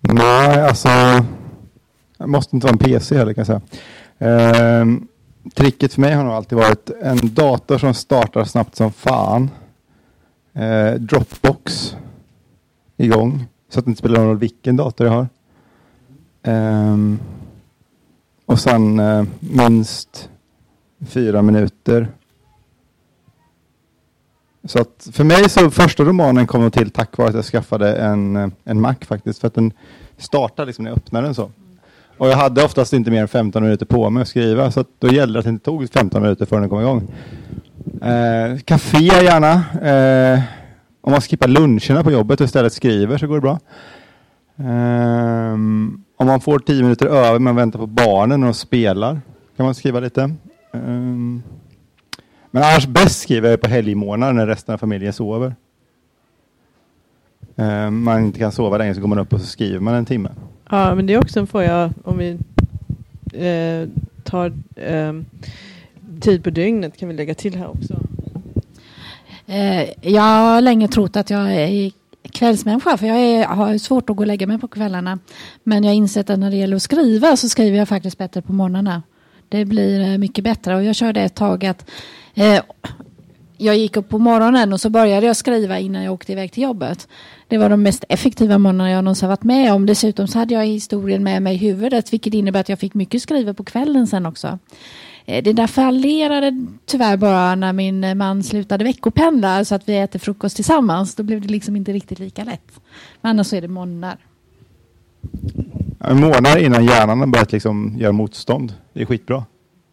[0.00, 0.88] Nej, alltså.
[2.18, 3.60] Det måste inte vara en PC heller kan jag säga.
[4.18, 5.08] Ehm,
[5.54, 9.50] tricket för mig har nog alltid varit en dator som startar snabbt som fan.
[10.52, 11.96] Eh, Dropbox
[12.96, 13.44] igång.
[13.68, 15.28] Så att det inte spelar någon roll vilken dator jag har.
[16.42, 17.18] Ehm,
[18.46, 20.28] och sen eh, minst
[21.00, 22.08] fyra minuter.
[24.64, 28.36] Så att för mig så första romanen kom till tack vare att jag skaffade en,
[28.36, 29.40] eh, en Mac faktiskt.
[29.40, 29.72] För att den
[30.16, 31.50] startar liksom när jag öppnar den så.
[32.18, 34.70] Och jag hade oftast inte mer än 15 minuter på mig att skriva.
[34.70, 37.12] Så att då gällde det att det inte tog 15 minuter förrän den kom igång.
[38.02, 39.52] Eh, café gärna.
[39.82, 40.40] Eh,
[41.00, 43.58] om man skippar luncherna på jobbet och istället skriver så går det bra.
[44.56, 45.52] Eh,
[46.16, 49.20] om man får tio minuter över men väntar på barnen och spelar
[49.56, 50.22] kan man skriva lite.
[50.72, 50.80] Eh,
[52.50, 55.54] men annars bäst skriver jag på helgmorgnar när resten av familjen sover.
[57.60, 60.04] Um, man inte kan sova länge så går man upp och så skriver man en
[60.04, 60.30] timme.
[60.70, 62.38] Ja, men det är också en fråga om vi
[63.32, 63.88] eh,
[64.24, 65.12] tar eh,
[66.20, 67.94] tid på dygnet kan vi lägga till här också.
[69.46, 71.92] Eh, jag har länge trott att jag är
[72.32, 75.18] kvällsmänniska för jag är, har svårt att gå och lägga mig på kvällarna.
[75.62, 78.42] Men jag har insett att när det gäller att skriva så skriver jag faktiskt bättre
[78.42, 79.02] på morgnarna.
[79.48, 81.90] Det blir eh, mycket bättre och jag körde ett tag att
[82.34, 82.62] eh,
[83.58, 86.62] jag gick upp på morgonen och så började jag skriva innan jag åkte iväg till
[86.62, 87.08] jobbet.
[87.48, 89.86] Det var de mest effektiva morgnarna jag någonsin varit med om.
[89.86, 93.22] Dessutom så hade jag historien med mig i huvudet vilket innebär att jag fick mycket
[93.22, 94.58] skriva på kvällen sen också.
[95.26, 100.18] Eh, det där fallerade tyvärr bara när min man slutade veckopendla så att vi äter
[100.18, 101.14] frukost tillsammans.
[101.14, 102.80] Då blev det liksom inte riktigt lika lätt.
[103.20, 104.18] Men annars så är det månader.
[106.12, 108.74] Månader innan hjärnan har börjat liksom göra motstånd.
[108.92, 109.44] Det är skitbra.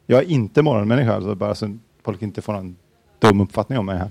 [0.08, 2.76] Jag är inte morgonmänniska, alltså bara så folk inte får någon
[3.20, 4.10] dum uppfattning om mig här.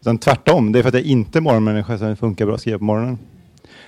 [0.00, 2.60] Utan tvärtom, det är för att jag inte är morgonmänniska som det funkar bra att
[2.60, 3.18] skriva på morgonen.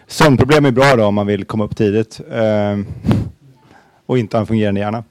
[0.07, 2.79] Sömnproblem är bra då om man vill komma upp tidigt eh,
[4.07, 5.05] och inte ha en fungerande hjärna.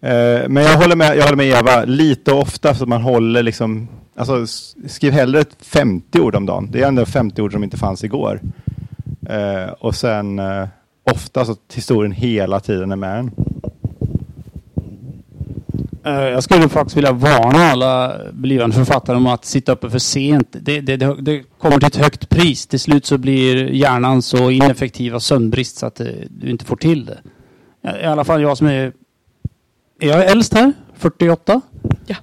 [0.00, 3.02] Eh, men jag håller, med, jag håller med Eva, lite och ofta så att man
[3.02, 4.46] håller liksom, alltså
[4.86, 6.68] skriv hellre 50 ord om dagen.
[6.72, 8.40] Det är ändå 50 ord som inte fanns igår.
[9.28, 10.68] Eh, och sen eh,
[11.10, 13.30] ofta så att historien hela tiden är med en.
[16.04, 20.48] Eh, jag skulle faktiskt vilja varna alla blivande författare om att sitta uppe för sent.
[20.50, 22.66] Det, det, det, kommer till ett högt pris.
[22.66, 26.76] Till slut så blir hjärnan så ineffektiv av sömnbrist så att eh, du inte får
[26.76, 27.18] till det.
[28.02, 28.92] I alla fall jag som är...
[30.00, 30.72] Är jag äldst här?
[30.98, 31.60] 48?
[32.06, 32.16] Ja.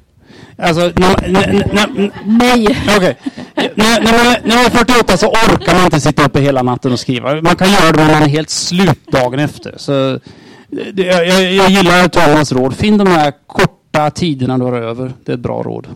[0.57, 1.27] Alltså, när,
[1.73, 2.79] när, Nej!
[2.97, 3.17] Okej.
[3.55, 7.41] När, när man är 48 så orkar man inte sitta uppe hela natten och skriva.
[7.41, 9.73] Man kan göra det när man är helt slut dagen efter.
[9.77, 10.19] Så
[10.69, 12.75] det, jag, jag gillar Thomas råd.
[12.75, 15.13] Finn de här korta tiderna du har över.
[15.25, 15.87] Det är ett bra råd.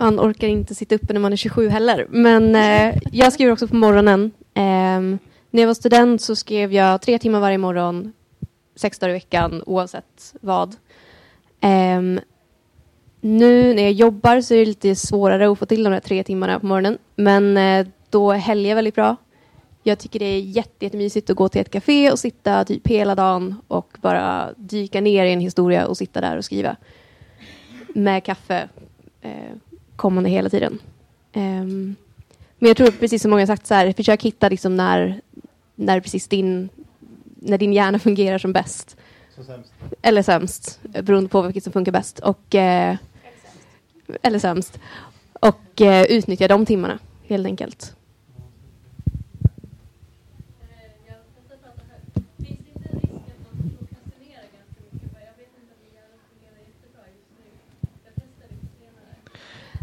[0.00, 2.06] Man orkar inte sitta uppe när man är 27 heller.
[2.10, 4.30] Men eh, jag skriver också på morgonen.
[4.54, 5.00] Eh,
[5.50, 8.12] när jag var student så skrev jag tre timmar varje morgon,
[8.76, 10.76] sex dagar i veckan, oavsett vad.
[11.60, 12.00] Eh,
[13.20, 16.22] nu när jag jobbar så är det lite svårare att få till de där tre
[16.24, 16.98] timmarna på morgonen.
[17.16, 19.16] Men eh, då är helger väldigt bra.
[19.86, 23.14] Jag tycker det är jätte, jättemysigt att gå till ett café och sitta typ hela
[23.14, 26.76] dagen och bara dyka ner i en historia och sitta där och skriva.
[27.94, 28.68] Med kaffe
[29.20, 29.30] eh,
[29.96, 30.78] kommande hela tiden.
[31.34, 31.96] Um,
[32.58, 35.20] men jag tror precis som många sagt så här, försök hitta liksom när,
[35.74, 36.68] när precis din,
[37.34, 38.96] när din hjärna fungerar som bäst.
[39.46, 39.72] Sämst.
[40.02, 42.18] Eller sämst, beroende på vilket som funkar bäst.
[42.18, 42.96] Och, eh,
[44.22, 44.78] eller sämst.
[45.32, 47.95] Och eh, utnyttja de timmarna helt enkelt.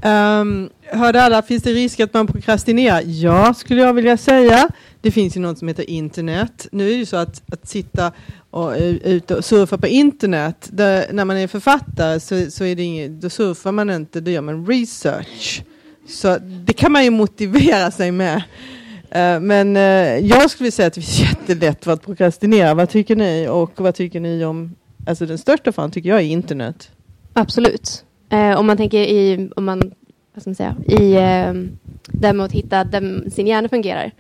[0.06, 3.02] Um, hörde alla, finns det risk att man prokrastinerar?
[3.06, 4.70] Ja, skulle jag vilja säga.
[5.02, 6.68] Det finns ju något som heter internet.
[6.72, 8.12] Nu är det ju så att, att sitta
[8.50, 12.76] och eh, ut och surfa på internet, där, när man är författare så, så är
[12.76, 15.64] det inget, då surfar man inte, då gör man research.
[16.08, 18.36] Så det kan man ju motivera sig med.
[19.16, 22.74] Uh, men uh, jag skulle säga att det är jättelätt för att prokrastinera.
[22.74, 23.48] Vad tycker ni?
[23.48, 24.76] Och vad tycker ni om,
[25.08, 26.92] alltså den största fan tycker jag är internet.
[27.34, 28.04] Absolut.
[28.34, 29.94] Eh, om man tänker i, om man,
[30.34, 31.54] vad ska man säga, i eh,
[32.08, 34.12] det med att hitta där sin hjärna fungerar.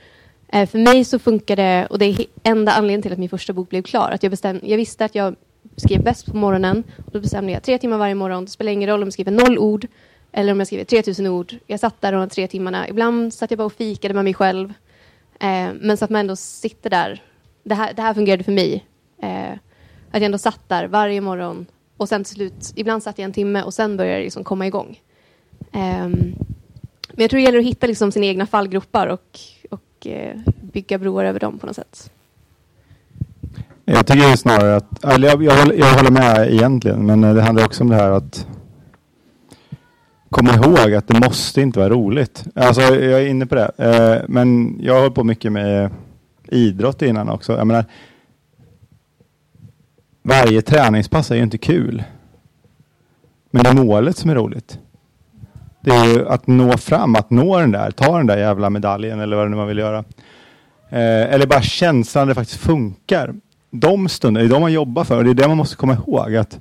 [0.48, 3.54] Eh, för mig så funkar det, och det är enda anledningen till att min första
[3.54, 5.36] bok blev klar, att jag, bestäm, jag visste att jag
[5.76, 6.84] skrev bäst på morgonen.
[7.06, 8.46] Och då bestämde jag tre timmar varje morgon.
[8.46, 9.88] Det spelar ingen roll om jag skriver noll ord
[10.32, 11.56] eller om jag skriver 3000 ord.
[11.68, 12.90] Jag satt där de tre timmarna.
[12.90, 14.74] Ibland satt jag bara och fikade med mig själv.
[15.40, 17.22] Eh, men så att man ändå sitter där.
[17.64, 18.86] Det här, det här fungerade för mig.
[19.22, 19.52] Eh,
[20.12, 21.66] att jag ändå satt där varje morgon
[22.04, 24.68] och sen till slut, ibland satt jag en timme och sen började det liksom komma
[24.68, 25.00] igång.
[25.72, 26.36] Um,
[27.10, 29.40] men jag tror det gäller att hitta liksom sina egna fallgropar och,
[29.70, 32.12] och uh, bygga broar över dem på något sätt.
[33.86, 37.66] Jag tycker snarare att, eller jag, jag, håller, jag håller med egentligen, men det handlar
[37.66, 38.48] också om det här att
[40.30, 42.44] komma ihåg att det måste inte vara roligt.
[42.56, 43.72] Alltså jag är inne på det.
[43.80, 45.90] Uh, men jag har hållit på mycket med
[46.48, 47.54] idrott innan också.
[47.54, 47.86] Jag menar,
[50.24, 52.04] varje träningspass är ju inte kul.
[53.52, 54.80] Men det är målet som är roligt.
[55.82, 59.20] Det är ju att nå fram, att nå den där, ta den där jävla medaljen
[59.20, 59.98] eller vad det nu man vill göra.
[60.90, 63.34] Eh, eller bara känslan det faktiskt funkar.
[63.72, 65.94] De stunderna, det är de man jobbar för och det är det man måste komma
[65.94, 66.36] ihåg.
[66.36, 66.60] att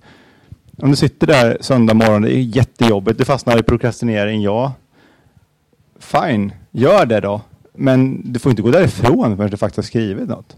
[0.79, 4.73] Om du sitter där söndag morgon, det är jättejobbigt, du fastnar i prokrastinering, ja.
[5.99, 7.41] Fine, gör det då.
[7.75, 10.57] Men du får inte gå därifrån förrän du faktiskt har skrivit något.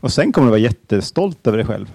[0.00, 1.92] Och sen kommer du vara jättestolt över dig själv.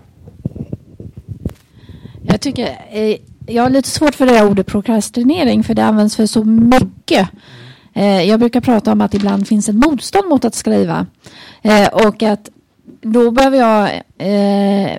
[2.23, 6.15] Jag tycker, eh, jag har lite svårt för det här ordet prokrastinering för det används
[6.15, 7.29] för så mycket.
[7.93, 11.05] Eh, jag brukar prata om att ibland finns ett motstånd mot att skriva.
[11.61, 12.49] Eh, och att
[13.01, 14.97] då behöver jag eh,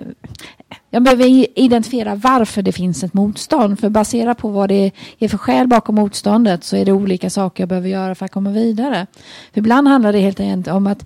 [0.95, 3.79] jag behöver identifiera varför det finns ett motstånd.
[3.79, 7.61] För baserat på vad det är för skäl bakom motståndet så är det olika saker
[7.61, 9.07] jag behöver göra för att komma vidare.
[9.53, 11.05] För ibland handlar det helt enkelt om att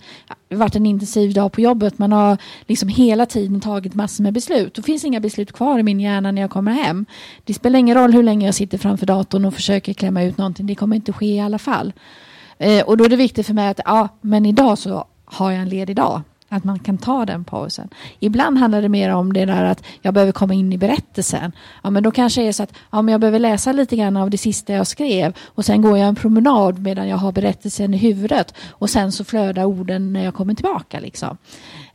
[0.49, 1.99] det varit en intensiv dag på jobbet.
[1.99, 4.73] Man har liksom hela tiden tagit massor med beslut.
[4.73, 7.05] Det finns inga beslut kvar i min hjärna när jag kommer hem.
[7.43, 10.67] Det spelar ingen roll hur länge jag sitter framför datorn och försöker klämma ut någonting.
[10.67, 11.93] Det kommer inte ske i alla fall.
[12.57, 15.61] Eh, och då är det viktigt för mig att ja, men idag så har jag
[15.61, 16.21] en ledig dag.
[16.49, 17.89] Att man kan ta den pausen.
[18.19, 21.51] Ibland handlar det mer om det där att jag behöver komma in i berättelsen.
[21.83, 24.17] Ja, men då kanske det är så att ja, men jag behöver läsa lite grann
[24.17, 27.93] av det sista jag skrev och sen går jag en promenad medan jag har berättelsen
[27.93, 30.99] i huvudet och sen så flödar orden när jag kommer tillbaka.
[30.99, 31.37] Liksom.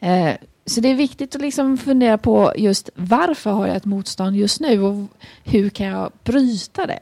[0.01, 0.31] Eh,
[0.67, 4.61] så det är viktigt att liksom fundera på just varför har jag ett motstånd just
[4.61, 5.09] nu och
[5.45, 6.99] hur kan jag bryta det?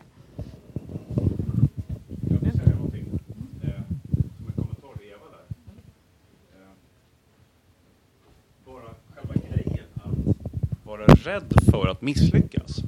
[11.03, 12.83] Vara rädd för att misslyckas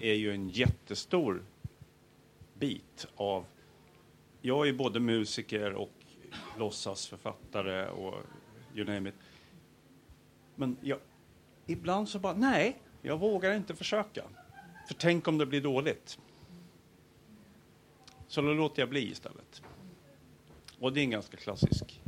[0.00, 1.42] är ju en jättestor
[2.58, 3.44] bit av...
[4.40, 5.92] Jag är både musiker och
[6.58, 8.14] låtsasförfattare och
[8.74, 9.14] you name it.
[10.54, 10.98] Men jag,
[11.66, 14.24] ibland så bara, nej, jag vågar inte försöka.
[14.86, 16.18] För tänk om det blir dåligt.
[18.28, 19.62] Så då låter jag bli istället.
[20.78, 22.02] Och det är en ganska klassisk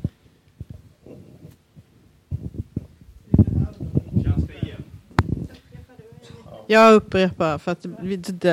[6.67, 7.87] Jag upprepar för att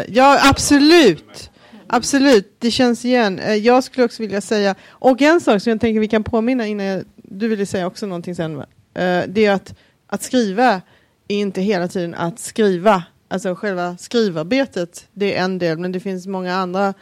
[0.07, 1.49] Ja, absolut.
[1.87, 3.39] Absolut, det känns igen.
[3.39, 6.67] Eh, jag skulle också vilja säga, och en sak som jag tänker vi kan påminna
[6.67, 9.75] innan jag, du ville säga också någonting sen, eh, det är att,
[10.07, 10.81] att skriva
[11.27, 13.03] är inte hela tiden att skriva.
[13.27, 16.93] Alltså själva skrivarbetet, det är en del, men det finns många andra eh,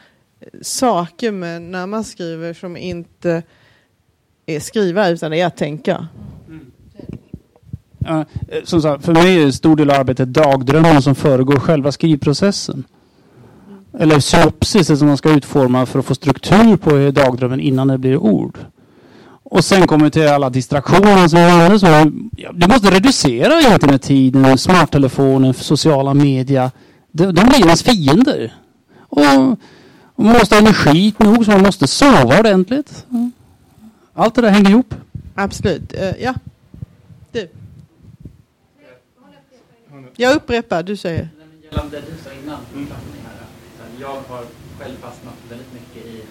[0.61, 3.43] saker med när man skriver som inte
[4.45, 6.07] är skriva utan det är att tänka.
[8.05, 11.59] Ja, eh, som sagt, för mig är en stor del av arbetet dagdrömmen som föregår
[11.59, 12.83] själva skrivprocessen.
[13.99, 18.17] Eller synopsis som man ska utforma för att få struktur på dagdrömmen innan det blir
[18.17, 18.57] ord.
[19.43, 22.11] Och sen kommer vi till alla distraktioner som är så.
[22.53, 26.71] Du måste reducera internettiden, smarttelefonen, sociala media.
[27.11, 28.53] De, de blir ens fiender.
[28.99, 29.57] Och,
[30.15, 33.05] och man måste ha energi nog så man måste sova ordentligt.
[34.13, 34.95] Allt det där hänger ihop.
[35.35, 35.93] Absolut.
[35.93, 36.33] Uh, ja.
[37.31, 37.47] Du.
[40.21, 41.29] Jag upprepar, du säger.
[41.63, 42.87] Gällande det du sa innan, mm.
[43.99, 44.43] jag har
[44.79, 46.21] själv fastnat väldigt mycket i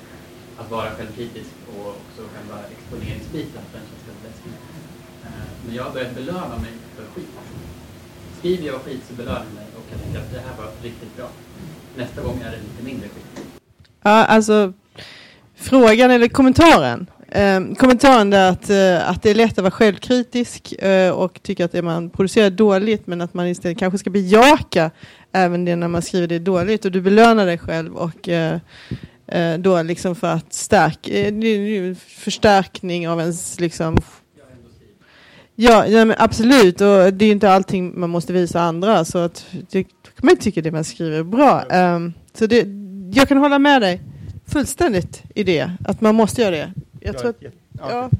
[0.58, 4.52] att vara självkritisk och också själva exponeringsbiten, den känns läskig.
[5.24, 5.30] Eh,
[5.66, 7.28] men jag har börjat belöna mig för skit.
[8.38, 11.16] Skriver jag skit så belönar jag mig och jag tycker att det här var riktigt
[11.16, 11.28] bra.
[11.96, 13.44] Nästa gång är det lite mindre skit.
[14.02, 14.72] Ja, alltså
[15.54, 20.72] frågan eller kommentaren Eh, kommentaren är att, eh, att det är lätt att vara självkritisk
[20.72, 24.90] eh, och tycka att det man producerar dåligt men att man istället kanske ska bejaka
[25.32, 28.58] även det när man skriver det dåligt och du belönar dig själv och eh,
[29.26, 33.96] eh, då liksom för att stärka, eh, förstärkning av ens liksom
[35.54, 39.46] Ja, ja men absolut och det är inte allting man måste visa andra så att
[39.70, 39.86] det,
[40.22, 41.64] man tycker det man skriver är bra.
[41.72, 42.66] Um, så det,
[43.14, 44.00] jag kan hålla med dig
[44.46, 46.72] fullständigt i det, att man måste göra det.
[47.00, 47.42] Jag, tror att,
[47.78, 48.10] ja.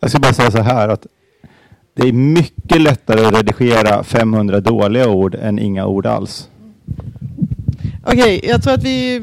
[0.00, 1.06] jag ska bara säga så här att
[1.94, 6.50] det är mycket lättare att redigera 500 dåliga ord än inga ord alls.
[8.04, 9.22] Okej, okay, jag tror att vi,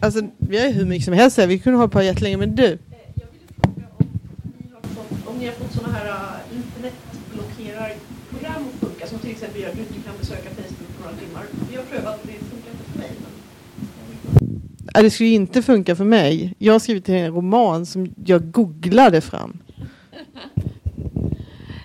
[0.00, 1.46] alltså vi har hur mycket som helst här.
[1.46, 2.78] Vi kunde hålla på jättelänge, men du.
[5.24, 9.74] Om ni har fått sådana här uh, internetblockerarprogram att funka, som till exempel gör att
[9.74, 11.42] du inte kan besöka Facebook på några timmar.
[11.70, 13.10] Vi har prövat och det funkar inte för mig.
[13.20, 13.30] Men
[15.00, 16.54] det skulle inte funka för mig.
[16.58, 19.58] Jag har skrivit en roman som jag googlade fram.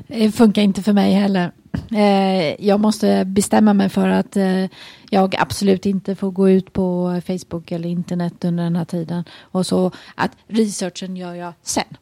[0.08, 1.52] Det funkar inte för mig heller.
[1.92, 4.66] Eh, jag måste bestämma mig för att eh,
[5.10, 9.24] jag absolut inte får gå ut på Facebook eller internet under den här tiden.
[9.40, 11.98] Och så att researchen gör jag sen.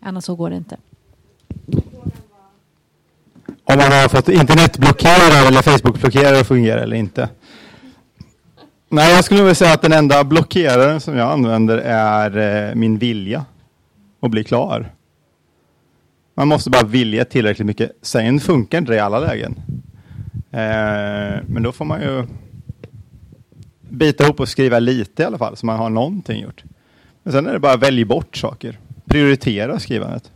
[0.00, 0.76] Annars så går det inte.
[3.64, 7.28] Om man har fått internetblockerare eller Facebook-blockerare att fungera eller inte.
[8.94, 12.98] Nej, jag skulle vilja säga att den enda blockeraren som jag använder är eh, min
[12.98, 13.44] vilja
[14.20, 14.92] att bli klar.
[16.34, 17.92] Man måste bara vilja tillräckligt mycket.
[18.02, 19.62] Sen funkar inte det i alla lägen.
[20.50, 22.26] Eh, men då får man ju
[23.80, 26.64] bita ihop och skriva lite i alla fall, så man har någonting gjort.
[27.22, 28.78] Men sen är det bara att välja bort saker.
[29.04, 30.30] Prioritera skrivandet.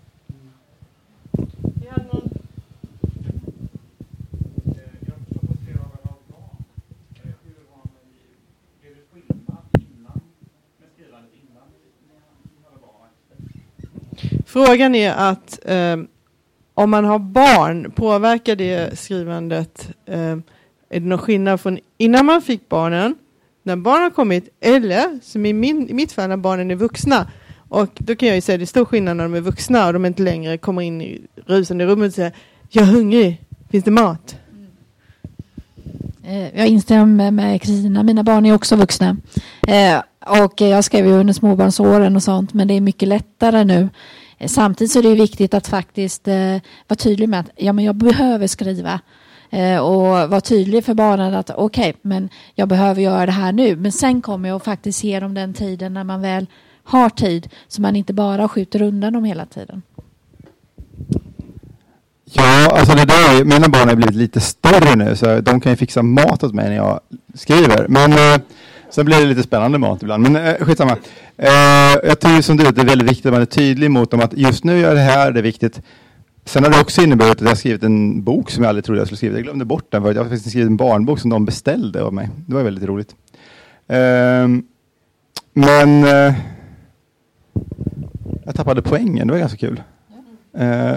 [14.57, 15.97] Frågan är att eh,
[16.75, 19.89] om man har barn, påverkar det skrivandet?
[20.07, 20.37] Eh,
[20.91, 23.15] är det någon skillnad från innan man fick barnen,
[23.63, 27.31] när barnen har kommit, eller som i, min, i mitt fall när barnen är vuxna?
[27.69, 29.87] Och då kan jag ju säga att det är stor skillnad när de är vuxna
[29.87, 32.33] och de inte längre kommer in i rusande rummet och säger
[32.71, 33.41] jag är hungrig,
[33.71, 34.37] finns det mat?
[36.25, 39.17] Eh, jag instämmer med Kristina, mina barn är också vuxna.
[39.69, 40.03] Eh,
[40.43, 43.89] Och jag skrev ju under småbarnsåren och sånt, men det är mycket lättare nu.
[44.39, 46.57] Eh, samtidigt så är det viktigt att faktiskt eh,
[46.89, 49.01] vara tydlig med att ja, men jag behöver skriva.
[49.51, 53.77] Eh, och vara tydlig för barnen att okej, men jag behöver göra det här nu.
[53.77, 56.47] Men sen kommer jag att faktiskt ge dem den tiden när man väl
[56.85, 59.83] har tid, så man inte bara skjuter undan dem hela tiden.
[62.33, 65.77] Ja, alltså det där mina barn har blivit lite större nu så de kan ju
[65.77, 67.01] fixa mat åt mig när jag
[67.35, 67.89] skriver.
[67.89, 68.41] Men eh,
[68.97, 70.23] sen blir det lite spännande mat ibland.
[70.23, 70.97] Men eh, skitsamma.
[71.37, 71.51] Eh,
[72.05, 74.21] jag tycker som du att det är väldigt viktigt att man är tydlig mot dem
[74.21, 75.83] att just nu gör det här, det är viktigt.
[76.45, 79.01] Sen har det också inneburit att jag har skrivit en bok som jag aldrig trodde
[79.01, 79.35] jag skulle skriva.
[79.35, 82.15] Jag glömde bort den för jag har faktiskt skrivit en barnbok som de beställde av
[82.15, 82.29] mig.
[82.47, 83.15] Det var väldigt roligt.
[83.89, 84.63] Ehm,
[85.53, 86.35] men eh,
[88.45, 89.83] jag tappade poängen, det var ganska kul.
[90.55, 90.97] Eh,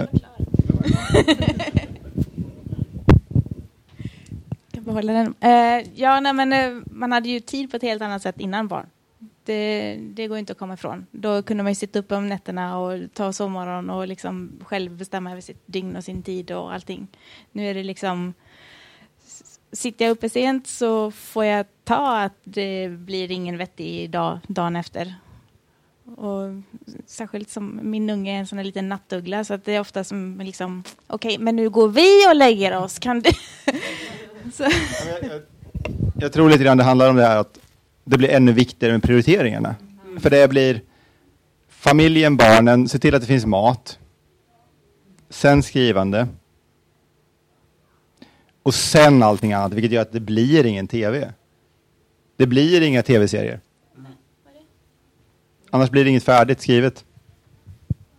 [4.72, 5.34] kan behålla den.
[5.40, 8.68] Eh, ja, nej, men eh, man hade ju tid på ett helt annat sätt innan
[8.68, 8.86] barn.
[9.44, 11.06] Det, det går inte att komma ifrån.
[11.10, 15.30] Då kunde man ju sitta uppe om nätterna och ta sovmorgon och liksom själv bestämma
[15.30, 17.08] över sitt dygn och sin tid och allting.
[17.52, 18.34] Nu är det liksom
[19.72, 24.76] Sitter jag uppe sent så får jag ta att det blir ingen vettig dag dagen
[24.76, 25.14] efter.
[26.16, 26.62] Och
[27.06, 30.04] särskilt som min unge är en sån här liten nattuggla så att det är ofta
[30.04, 32.98] som liksom okej, men nu går vi och lägger oss.
[32.98, 33.30] Kan du?
[34.54, 34.68] så.
[36.18, 37.58] Jag tror lite grann det handlar om det här att
[38.04, 39.74] det blir ännu viktigare med prioriteringarna.
[40.18, 40.80] För det blir
[41.68, 43.98] familjen, barnen, se till att det finns mat.
[45.30, 46.28] Sen skrivande.
[48.62, 51.32] Och sen allting annat, vilket gör att det blir ingen tv.
[52.36, 53.60] Det blir inga tv-serier.
[55.70, 57.04] Annars blir det inget färdigt skrivet.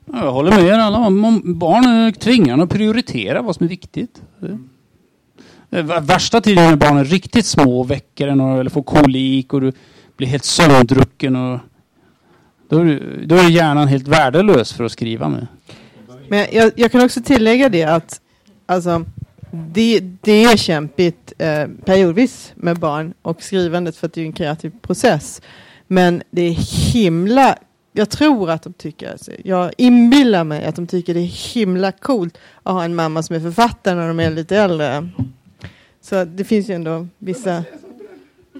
[0.05, 1.09] Ja, Jag håller med er alla.
[1.43, 4.21] Barn tvingar att prioritera vad som är viktigt.
[4.39, 4.67] Vär-
[5.71, 9.53] Eh, värsta tiden när barnen är riktigt små och väcker en och- eller får kolik
[9.53, 9.71] och du
[10.17, 11.35] blir helt sömndrucken.
[11.35, 11.59] Och
[12.69, 15.47] då, är, du- då är hjärnan helt värdelös för att skriva med.
[16.29, 18.21] Men jag, jag kan också tillägga det att
[18.65, 19.05] alltså,
[19.51, 24.33] det, det är kämpigt eh, periodvis med barn och skrivandet för att det är en
[24.33, 25.41] kreativ process.
[25.87, 26.51] Men det är
[26.93, 27.55] himla,
[27.93, 31.91] jag tror att de tycker, alltså, jag inbillar mig att de tycker det är himla
[31.91, 35.09] coolt att ha en mamma som är författare när de är lite äldre.
[36.01, 37.63] Så det finns ju ändå vissa,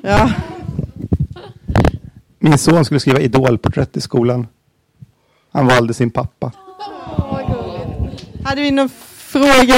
[0.02, 0.32] ja.
[2.40, 4.48] Min son skulle skriva idolporträtt i skolan.
[5.52, 6.52] Han valde sin pappa.
[8.44, 9.76] Hade vi någon fråga?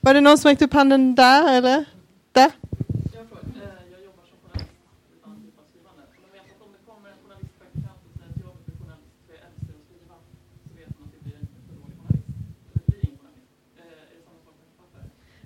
[0.00, 1.84] Var det någon som räckte upp handen där eller?
[2.32, 2.50] Där?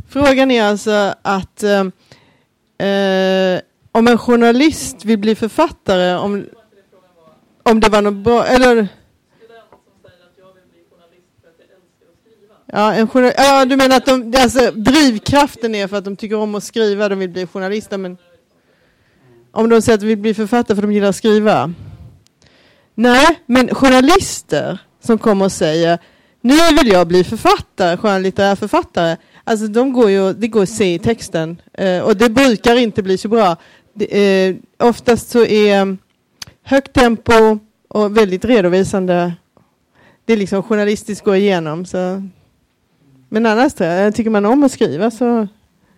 [0.08, 1.80] Frågan är alltså att eh,
[2.88, 3.60] eh,
[3.92, 6.46] om en journalist vill bli författare, om,
[7.62, 8.88] om det var något bra, eller?
[12.66, 16.36] Ja, en journal- ja, du menar att de, alltså, drivkraften är för att de tycker
[16.36, 18.16] om att skriva, de vill bli journalister, men
[19.52, 21.72] om de säger att de vill bli författare för att de gillar att skriva?
[22.94, 25.98] Nej, men journalister som kommer och säger
[26.40, 29.16] nu vill jag bli författare, skönlitterär författare.
[29.48, 33.02] Alltså de går ju, det går att se i texten eh, och det brukar inte
[33.02, 33.56] bli så bra.
[33.94, 35.96] Det, eh, oftast så är
[36.62, 39.32] högt tempo och väldigt redovisande.
[40.24, 41.86] Det är liksom journalistiskt går igenom.
[41.86, 42.22] Så.
[43.28, 45.48] Men annars tror jag, tycker man om att skriva så,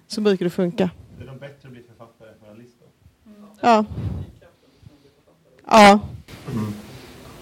[0.06, 0.90] så brukar det funka.
[1.18, 2.86] Det är de bättre att bli författare än journalister.
[3.60, 3.84] Ja.
[5.66, 6.00] Ja.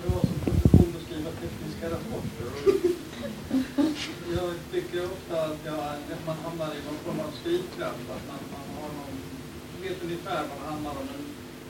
[0.03, 2.49] Det var som profession att skriva tekniska rapporter.
[4.35, 5.09] Jag tycker
[5.69, 7.97] ofta att, man hamnar i någon form av skrivkraft.
[8.11, 10.97] Att man, man har någon, vet ungefär vad det handlar om.
[10.97, 11.25] Men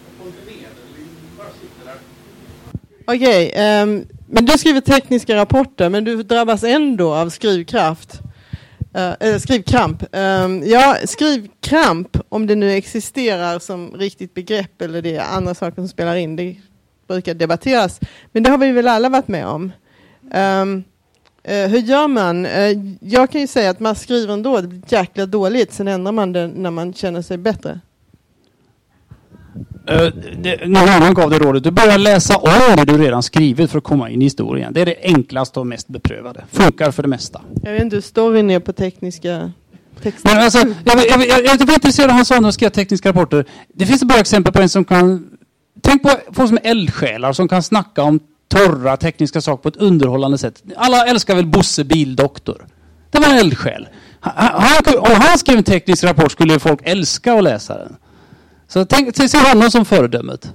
[0.04, 1.38] jag får inte ner det.
[1.38, 1.98] Bara sitter där.
[3.04, 8.20] Okej, okay, um, men du skriver tekniska rapporter men du drabbas ändå av skrivkraft.
[8.96, 10.02] Uh, eller skrivkramp.
[10.12, 15.74] Um, ja, skrivkramp, om det nu existerar som riktigt begrepp eller det är andra saker
[15.74, 16.56] som spelar in, det
[17.08, 18.00] brukar debatteras.
[18.32, 19.72] Men det har vi väl alla varit med om.
[20.34, 20.84] Um,
[21.48, 22.46] eh, hur gör man?
[22.46, 26.12] Eh, jag kan ju säga att man skriver ändå, det blir jäkla dåligt, sen ändrar
[26.12, 27.80] man det när man känner sig bättre.
[29.88, 30.06] Eh,
[30.38, 31.64] det, någon annan gav det rådet.
[31.64, 34.72] Du börjar läsa om det du redan skrivit för att komma in i historien.
[34.72, 36.44] Det är det enklaste och mest beprövade.
[36.52, 37.40] Funkar för det mesta.
[37.62, 39.52] Jag vet inte hur storyn är på tekniska
[40.02, 40.34] texter.
[40.34, 43.08] Men alltså, jag, jag, jag, jag, jag var intresserad av han sa när skrev tekniska
[43.08, 43.44] rapporter.
[43.74, 45.30] Det finns ett bra exempel på en som kan...
[45.80, 49.76] Tänk på folk som är eldsjälar som kan snacka om torra tekniska saker på ett
[49.76, 50.62] underhållande sätt.
[50.76, 52.66] Alla älskar väl Bosse Bildoktor?
[53.10, 53.88] Det var en eldsjäl.
[54.20, 57.96] Han, han, om han skrev en teknisk rapport skulle folk älska att läsa den.
[58.68, 60.52] Så tänk, se honom som föredömet.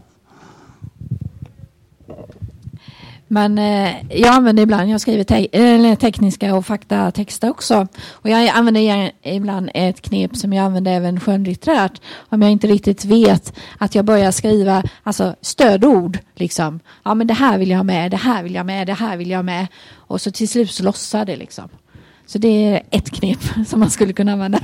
[3.34, 7.88] Men eh, jag använder ibland, jag skriver te eller tekniska och faktatexter också.
[8.12, 12.02] Och jag använder ibland ett knep som jag använder även skönlitterärt.
[12.30, 16.20] Om jag inte riktigt vet att jag börjar skriva alltså stödord.
[16.36, 16.80] Liksom.
[17.04, 18.94] Ja men det här vill jag ha med, det här vill jag ha med, det
[18.94, 19.68] här vill jag ha med.
[19.96, 21.70] Och så till slut så lossar det liksom.
[22.26, 24.60] Så det är ett knep som man skulle kunna använda.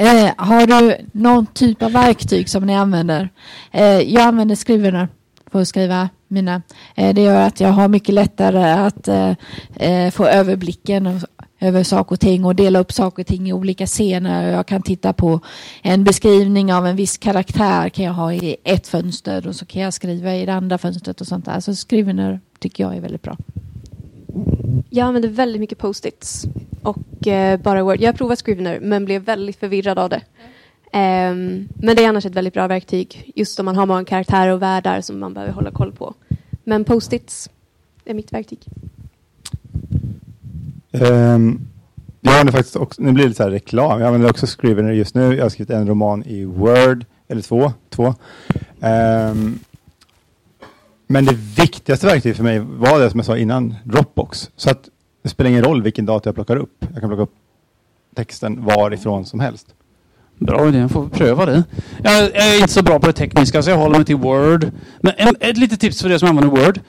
[0.00, 3.28] Eh, har du någon typ av verktyg som ni använder?
[3.70, 5.08] Eh, jag använder Scrivener
[5.52, 6.62] för att skriva mina.
[6.94, 9.30] Eh, det gör att jag har mycket lättare att eh,
[9.76, 11.20] eh få överblicken
[11.60, 14.50] över saker och ting och dela upp saker och ting i olika scener.
[14.52, 15.40] Jag kan titta på
[15.82, 19.82] en beskrivning av en viss karaktär kan jag ha i ett fönster och så kan
[19.82, 21.60] jag skriva i det andra fönstret och sånt där.
[21.60, 23.36] Så Scrivener tycker jag är väldigt bra.
[24.90, 26.46] Jag använder väldigt mycket post-its
[26.82, 28.00] och eh, bara Word.
[28.00, 30.22] Jag har provat Scrivener men blev väldigt förvirrad av det.
[30.92, 34.52] Um, men det är annars ett väldigt bra verktyg just om man har många karaktärer
[34.52, 36.14] och världar som man behöver hålla koll på.
[36.64, 37.50] Men post-its
[38.04, 38.58] är mitt verktyg.
[40.92, 41.68] Um,
[42.20, 44.92] jag använder faktiskt också, nu blir det lite så här reklam, jag använder också Scrivener
[44.92, 45.36] just nu.
[45.36, 47.72] Jag har skrivit en roman i Word, eller två.
[47.90, 48.14] två.
[48.80, 49.58] Um,
[51.06, 54.50] men det viktigaste verktyget för mig var det som jag sa innan, Dropbox.
[54.56, 54.88] Så att
[55.22, 56.84] det spelar ingen roll vilken dator jag plockar upp.
[56.92, 57.34] Jag kan plocka upp
[58.14, 59.74] texten varifrån som helst.
[60.38, 61.64] Bra idé, jag får pröva det.
[62.04, 64.70] Jag är inte så bra på det tekniska så jag håller mig till Word.
[65.00, 66.80] Men ett litet tips för er som använder Word.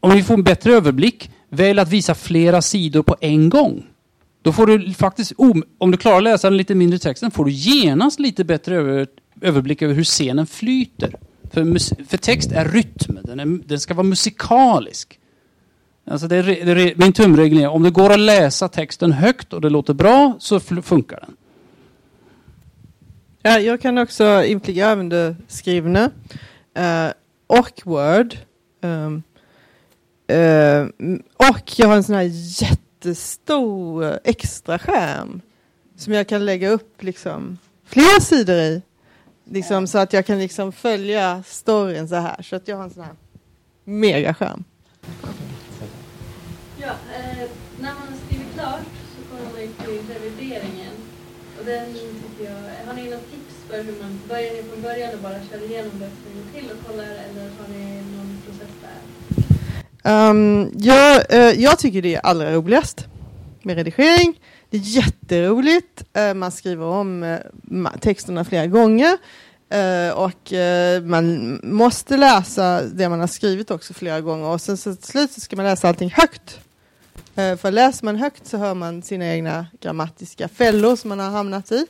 [0.00, 3.86] Om ni får en bättre överblick, välj att visa flera sidor på en gång.
[4.42, 5.32] Då får du faktiskt,
[5.78, 9.06] om du klarar att läsa den lite mindre texten, får du genast lite bättre över,
[9.40, 11.14] överblick över hur scenen flyter.
[11.50, 15.19] För, för text är rytm, den, är, den ska vara musikalisk.
[16.10, 19.52] Alltså det är, det är, min tumregel är om det går att läsa texten högt
[19.52, 21.36] och det låter bra så funkar den.
[23.42, 26.10] Ja, jag kan också inflika använda skrivna
[26.78, 27.12] uh,
[27.46, 28.36] och Word.
[28.80, 29.22] Um,
[30.32, 30.88] uh,
[31.36, 32.30] och jag har en sån här
[32.62, 35.40] jättestor extra skärm
[35.96, 38.82] som jag kan lägga upp liksom flera sidor i.
[39.44, 42.42] Liksom, så att jag kan liksom följa storyn så här.
[42.42, 43.14] Så att jag har en sån här
[43.84, 44.64] megaskärm.
[46.82, 47.48] Ja, eh,
[47.80, 48.80] när man har skrivit klart
[49.16, 50.92] så kommer man till revideringen.
[51.58, 55.14] Och den tycker jag, har ni något tips för hur man, börjar ni från början
[55.14, 57.84] och bara kör igenom det en gång till och kollar eller har ni
[58.16, 60.30] någon process där?
[60.30, 63.06] Um, jag, uh, jag tycker det är allra roligast
[63.62, 64.40] med redigering.
[64.70, 66.04] Det är jätteroligt.
[66.18, 69.18] Uh, man skriver om uh, texterna flera gånger.
[69.74, 74.76] Uh, och uh, man måste läsa det man har skrivit också flera gånger och sen
[74.76, 76.60] så till slut så ska man läsa allting högt.
[77.40, 81.30] Eh, för läser man högt så hör man sina egna grammatiska fällor som man har
[81.30, 81.86] hamnat i.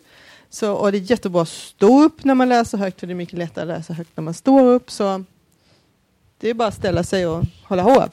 [0.51, 3.17] Så, och det är jättebra att stå upp när man läser högt och det är
[3.17, 4.91] mycket lättare att läsa högt när man står upp.
[4.91, 5.25] Så
[6.39, 8.09] det är bara att ställa sig och hålla hov.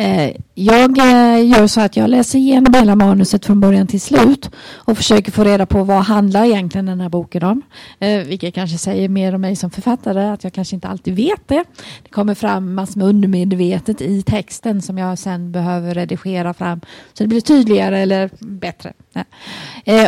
[0.00, 4.50] Eh, jag eh, gör så att jag läser igenom hela manuset från början till slut
[4.74, 7.62] och försöker få reda på vad handlar egentligen den här boken om.
[7.98, 11.48] Eh, vilket kanske säger mer om mig som författare, att jag kanske inte alltid vet
[11.48, 11.64] det.
[12.02, 16.80] Det kommer fram massor med undermedvetet i texten som jag sen behöver redigera fram
[17.12, 18.92] så det blir tydligare eller bättre.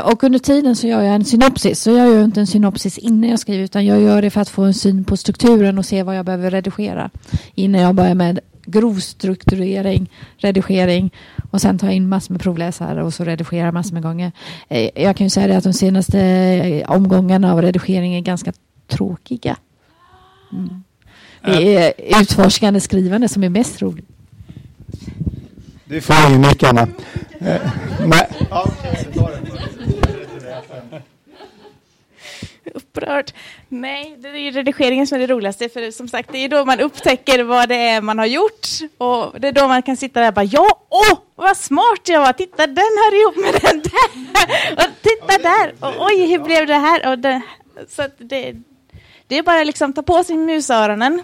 [0.05, 1.81] Och under tiden så gör jag en synopsis.
[1.81, 4.49] Så jag gör inte en synopsis innan jag skriver utan jag gör det för att
[4.49, 7.11] få en syn på strukturen och se vad jag behöver redigera
[7.55, 11.11] innan jag börjar med grovstrukturering, redigering
[11.51, 14.33] och sen ta in massor med provläsare och så redigera massor med gånger.
[14.69, 18.53] Eh, jag kan ju säga det att de senaste eh, omgångarna av redigering är ganska
[18.89, 19.57] tråkiga.
[20.53, 20.83] Mm.
[21.45, 24.09] Det är utforskande skrivande som är mest roligt.
[25.85, 26.89] Du får ingen mick, Anna.
[27.39, 27.61] Eh,
[28.07, 28.29] nej
[32.75, 33.33] upprörd.
[33.69, 35.69] Nej, det är ju redigeringen som är det roligaste.
[35.69, 38.67] För som sagt, det är då man upptäcker vad det är man har gjort.
[38.99, 42.21] Och det är då man kan sitta där och bara, ja, åh, vad smart jag
[42.21, 42.33] var.
[42.33, 44.73] Titta, den hör ihop med den där.
[44.73, 45.75] Och titta där.
[45.81, 47.11] Och oj, hur blev det här?
[47.11, 47.43] Och det,
[47.89, 48.55] så det,
[49.27, 51.23] det är bara liksom ta på sig musöronen.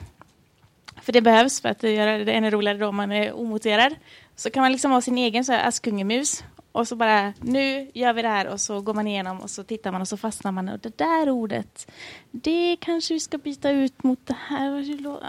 [1.02, 3.94] För det behövs för att göra det ännu roligare då man är omoterad.
[4.36, 8.12] Så kan man liksom ha sin egen så här Askungemus och så bara, nu gör
[8.12, 10.52] vi det här och så går man igenom och så tittar man och så fastnar
[10.52, 11.90] man och det där ordet,
[12.30, 14.84] det kanske vi ska byta ut mot det här.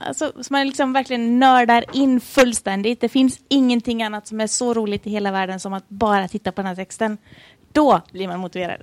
[0.07, 3.01] Alltså, så man liksom verkligen nördar in fullständigt.
[3.01, 6.51] Det finns ingenting annat som är så roligt i hela världen som att bara titta
[6.51, 7.17] på den här texten.
[7.71, 8.81] Då blir man motiverad.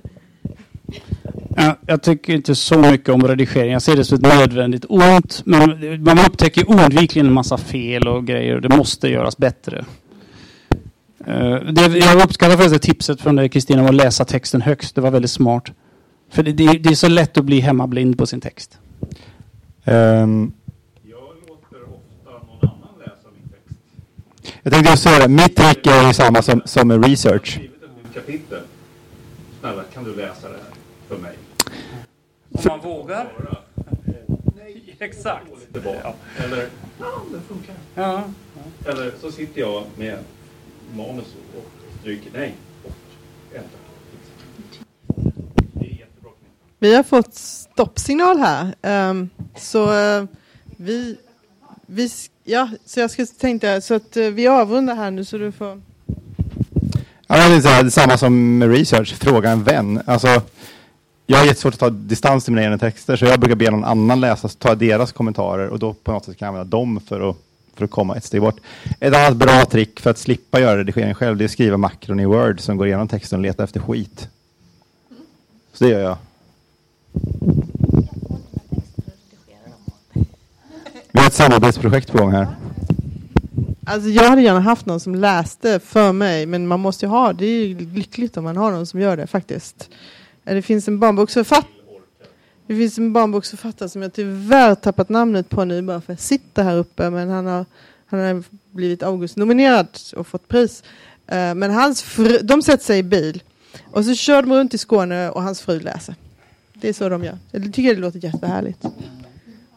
[1.56, 3.72] Ja, jag tycker inte så mycket om redigering.
[3.72, 5.42] Jag ser det som ett nödvändigt ont.
[5.44, 9.84] Men man upptäcker oundvikligen en massa fel och grejer och det måste göras bättre.
[11.28, 14.94] Uh, det, jag uppskattar förresten tipset från dig Kristina om att läsa texten högst.
[14.94, 15.72] Det var väldigt smart.
[16.30, 18.78] För det, det, det är så lätt att bli hemmablind på sin text.
[19.84, 20.52] Um,
[21.02, 21.18] Jag
[21.48, 23.78] låter ofta någon annan läsa min text.
[24.62, 27.60] jag tänkte just säga det, mitt trick är ju samma som, som med research.
[28.14, 28.60] kapitel.
[29.60, 30.72] Snälla, kan du läsa det här
[31.08, 31.32] för mig?
[32.52, 33.32] Om man vågar.
[34.98, 35.72] Exakt.
[35.72, 36.12] Tillbaka.
[36.44, 36.68] Eller,
[37.00, 37.74] ja, det funkar.
[37.94, 38.22] Ja.
[38.86, 40.18] Eller så sitter jag med
[40.94, 41.64] manus och
[42.00, 42.54] stryker nej.
[42.84, 42.92] Och
[43.54, 43.80] ändrar.
[45.72, 46.30] Det är jättebra.
[46.78, 48.74] Vi har fått stoppsignal här.
[48.82, 50.24] Ehm, så eh,
[50.76, 51.16] vi,
[51.86, 52.10] vi...
[52.44, 55.82] Ja, så jag skulle tänkte så att eh, vi avrundar här nu så du får...
[57.26, 60.02] Ja, det är så här, samma som med research, fråga en vän.
[60.06, 60.42] Alltså,
[61.26, 63.84] jag har jättesvårt att ta distans till mina egna texter, så jag brukar be någon
[63.84, 67.30] annan läsa, ta deras kommentarer och då på något sätt kan jag använda dem för
[67.30, 67.36] att,
[67.76, 68.60] för att komma ett steg bort.
[69.00, 72.20] Ett annat bra trick för att slippa göra redigering själv, det är att skriva makron
[72.20, 74.28] i Word som går igenom texten och letar efter skit.
[75.72, 76.16] Så det gör jag.
[81.12, 82.48] Vi har ett samarbetsprojekt på gång här.
[83.86, 87.32] Alltså jag hade gärna haft någon som läste för mig, men man måste ju ha,
[87.32, 89.90] det är ju lyckligt om man har någon som gör det faktiskt.
[90.44, 91.75] Det finns en barnboksförfattare
[92.66, 96.24] det finns en barnboksförfattare som jag tyvärr tappat namnet på nu bara för att jag
[96.24, 97.64] sitter här uppe, men han har,
[98.06, 100.82] han har blivit August-nominerad och fått pris.
[101.26, 103.42] Eh, Men hans fru, de sätter sig i bil
[103.90, 106.14] och så kör de runt i Skåne och hans fru läser.
[106.74, 107.38] Det är så de gör.
[107.50, 108.84] Jag tycker det låter jättehärligt.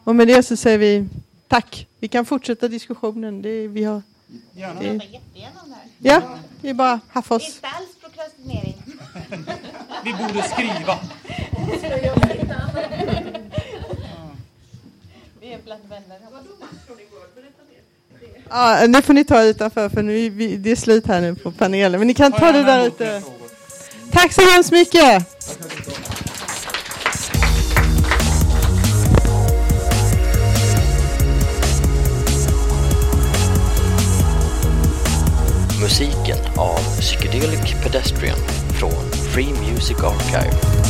[0.04, 1.08] Och med det så säger vi
[1.48, 1.86] tack.
[2.00, 3.42] Vi kan fortsätta diskussionen.
[3.42, 4.02] Det, vi har,
[4.52, 4.80] Gärna.
[4.80, 5.00] det,
[5.98, 6.22] ja,
[6.60, 7.54] det är bara haffa oss.
[7.54, 8.82] Inte alls prokrastinering.
[10.04, 10.98] Vi borde skriva.
[15.40, 16.18] Vi är bland vänner.
[18.50, 21.34] Ja, det får ni ta utanför för nu, är vi, det är slut här nu
[21.34, 22.00] på panelen.
[22.00, 23.22] Men ni kan ta det där ute.
[24.12, 25.26] Tack så hemskt mycket!
[35.80, 38.38] Musiken av Psychedelic Pedestrian
[38.78, 40.89] från Free Music Archive.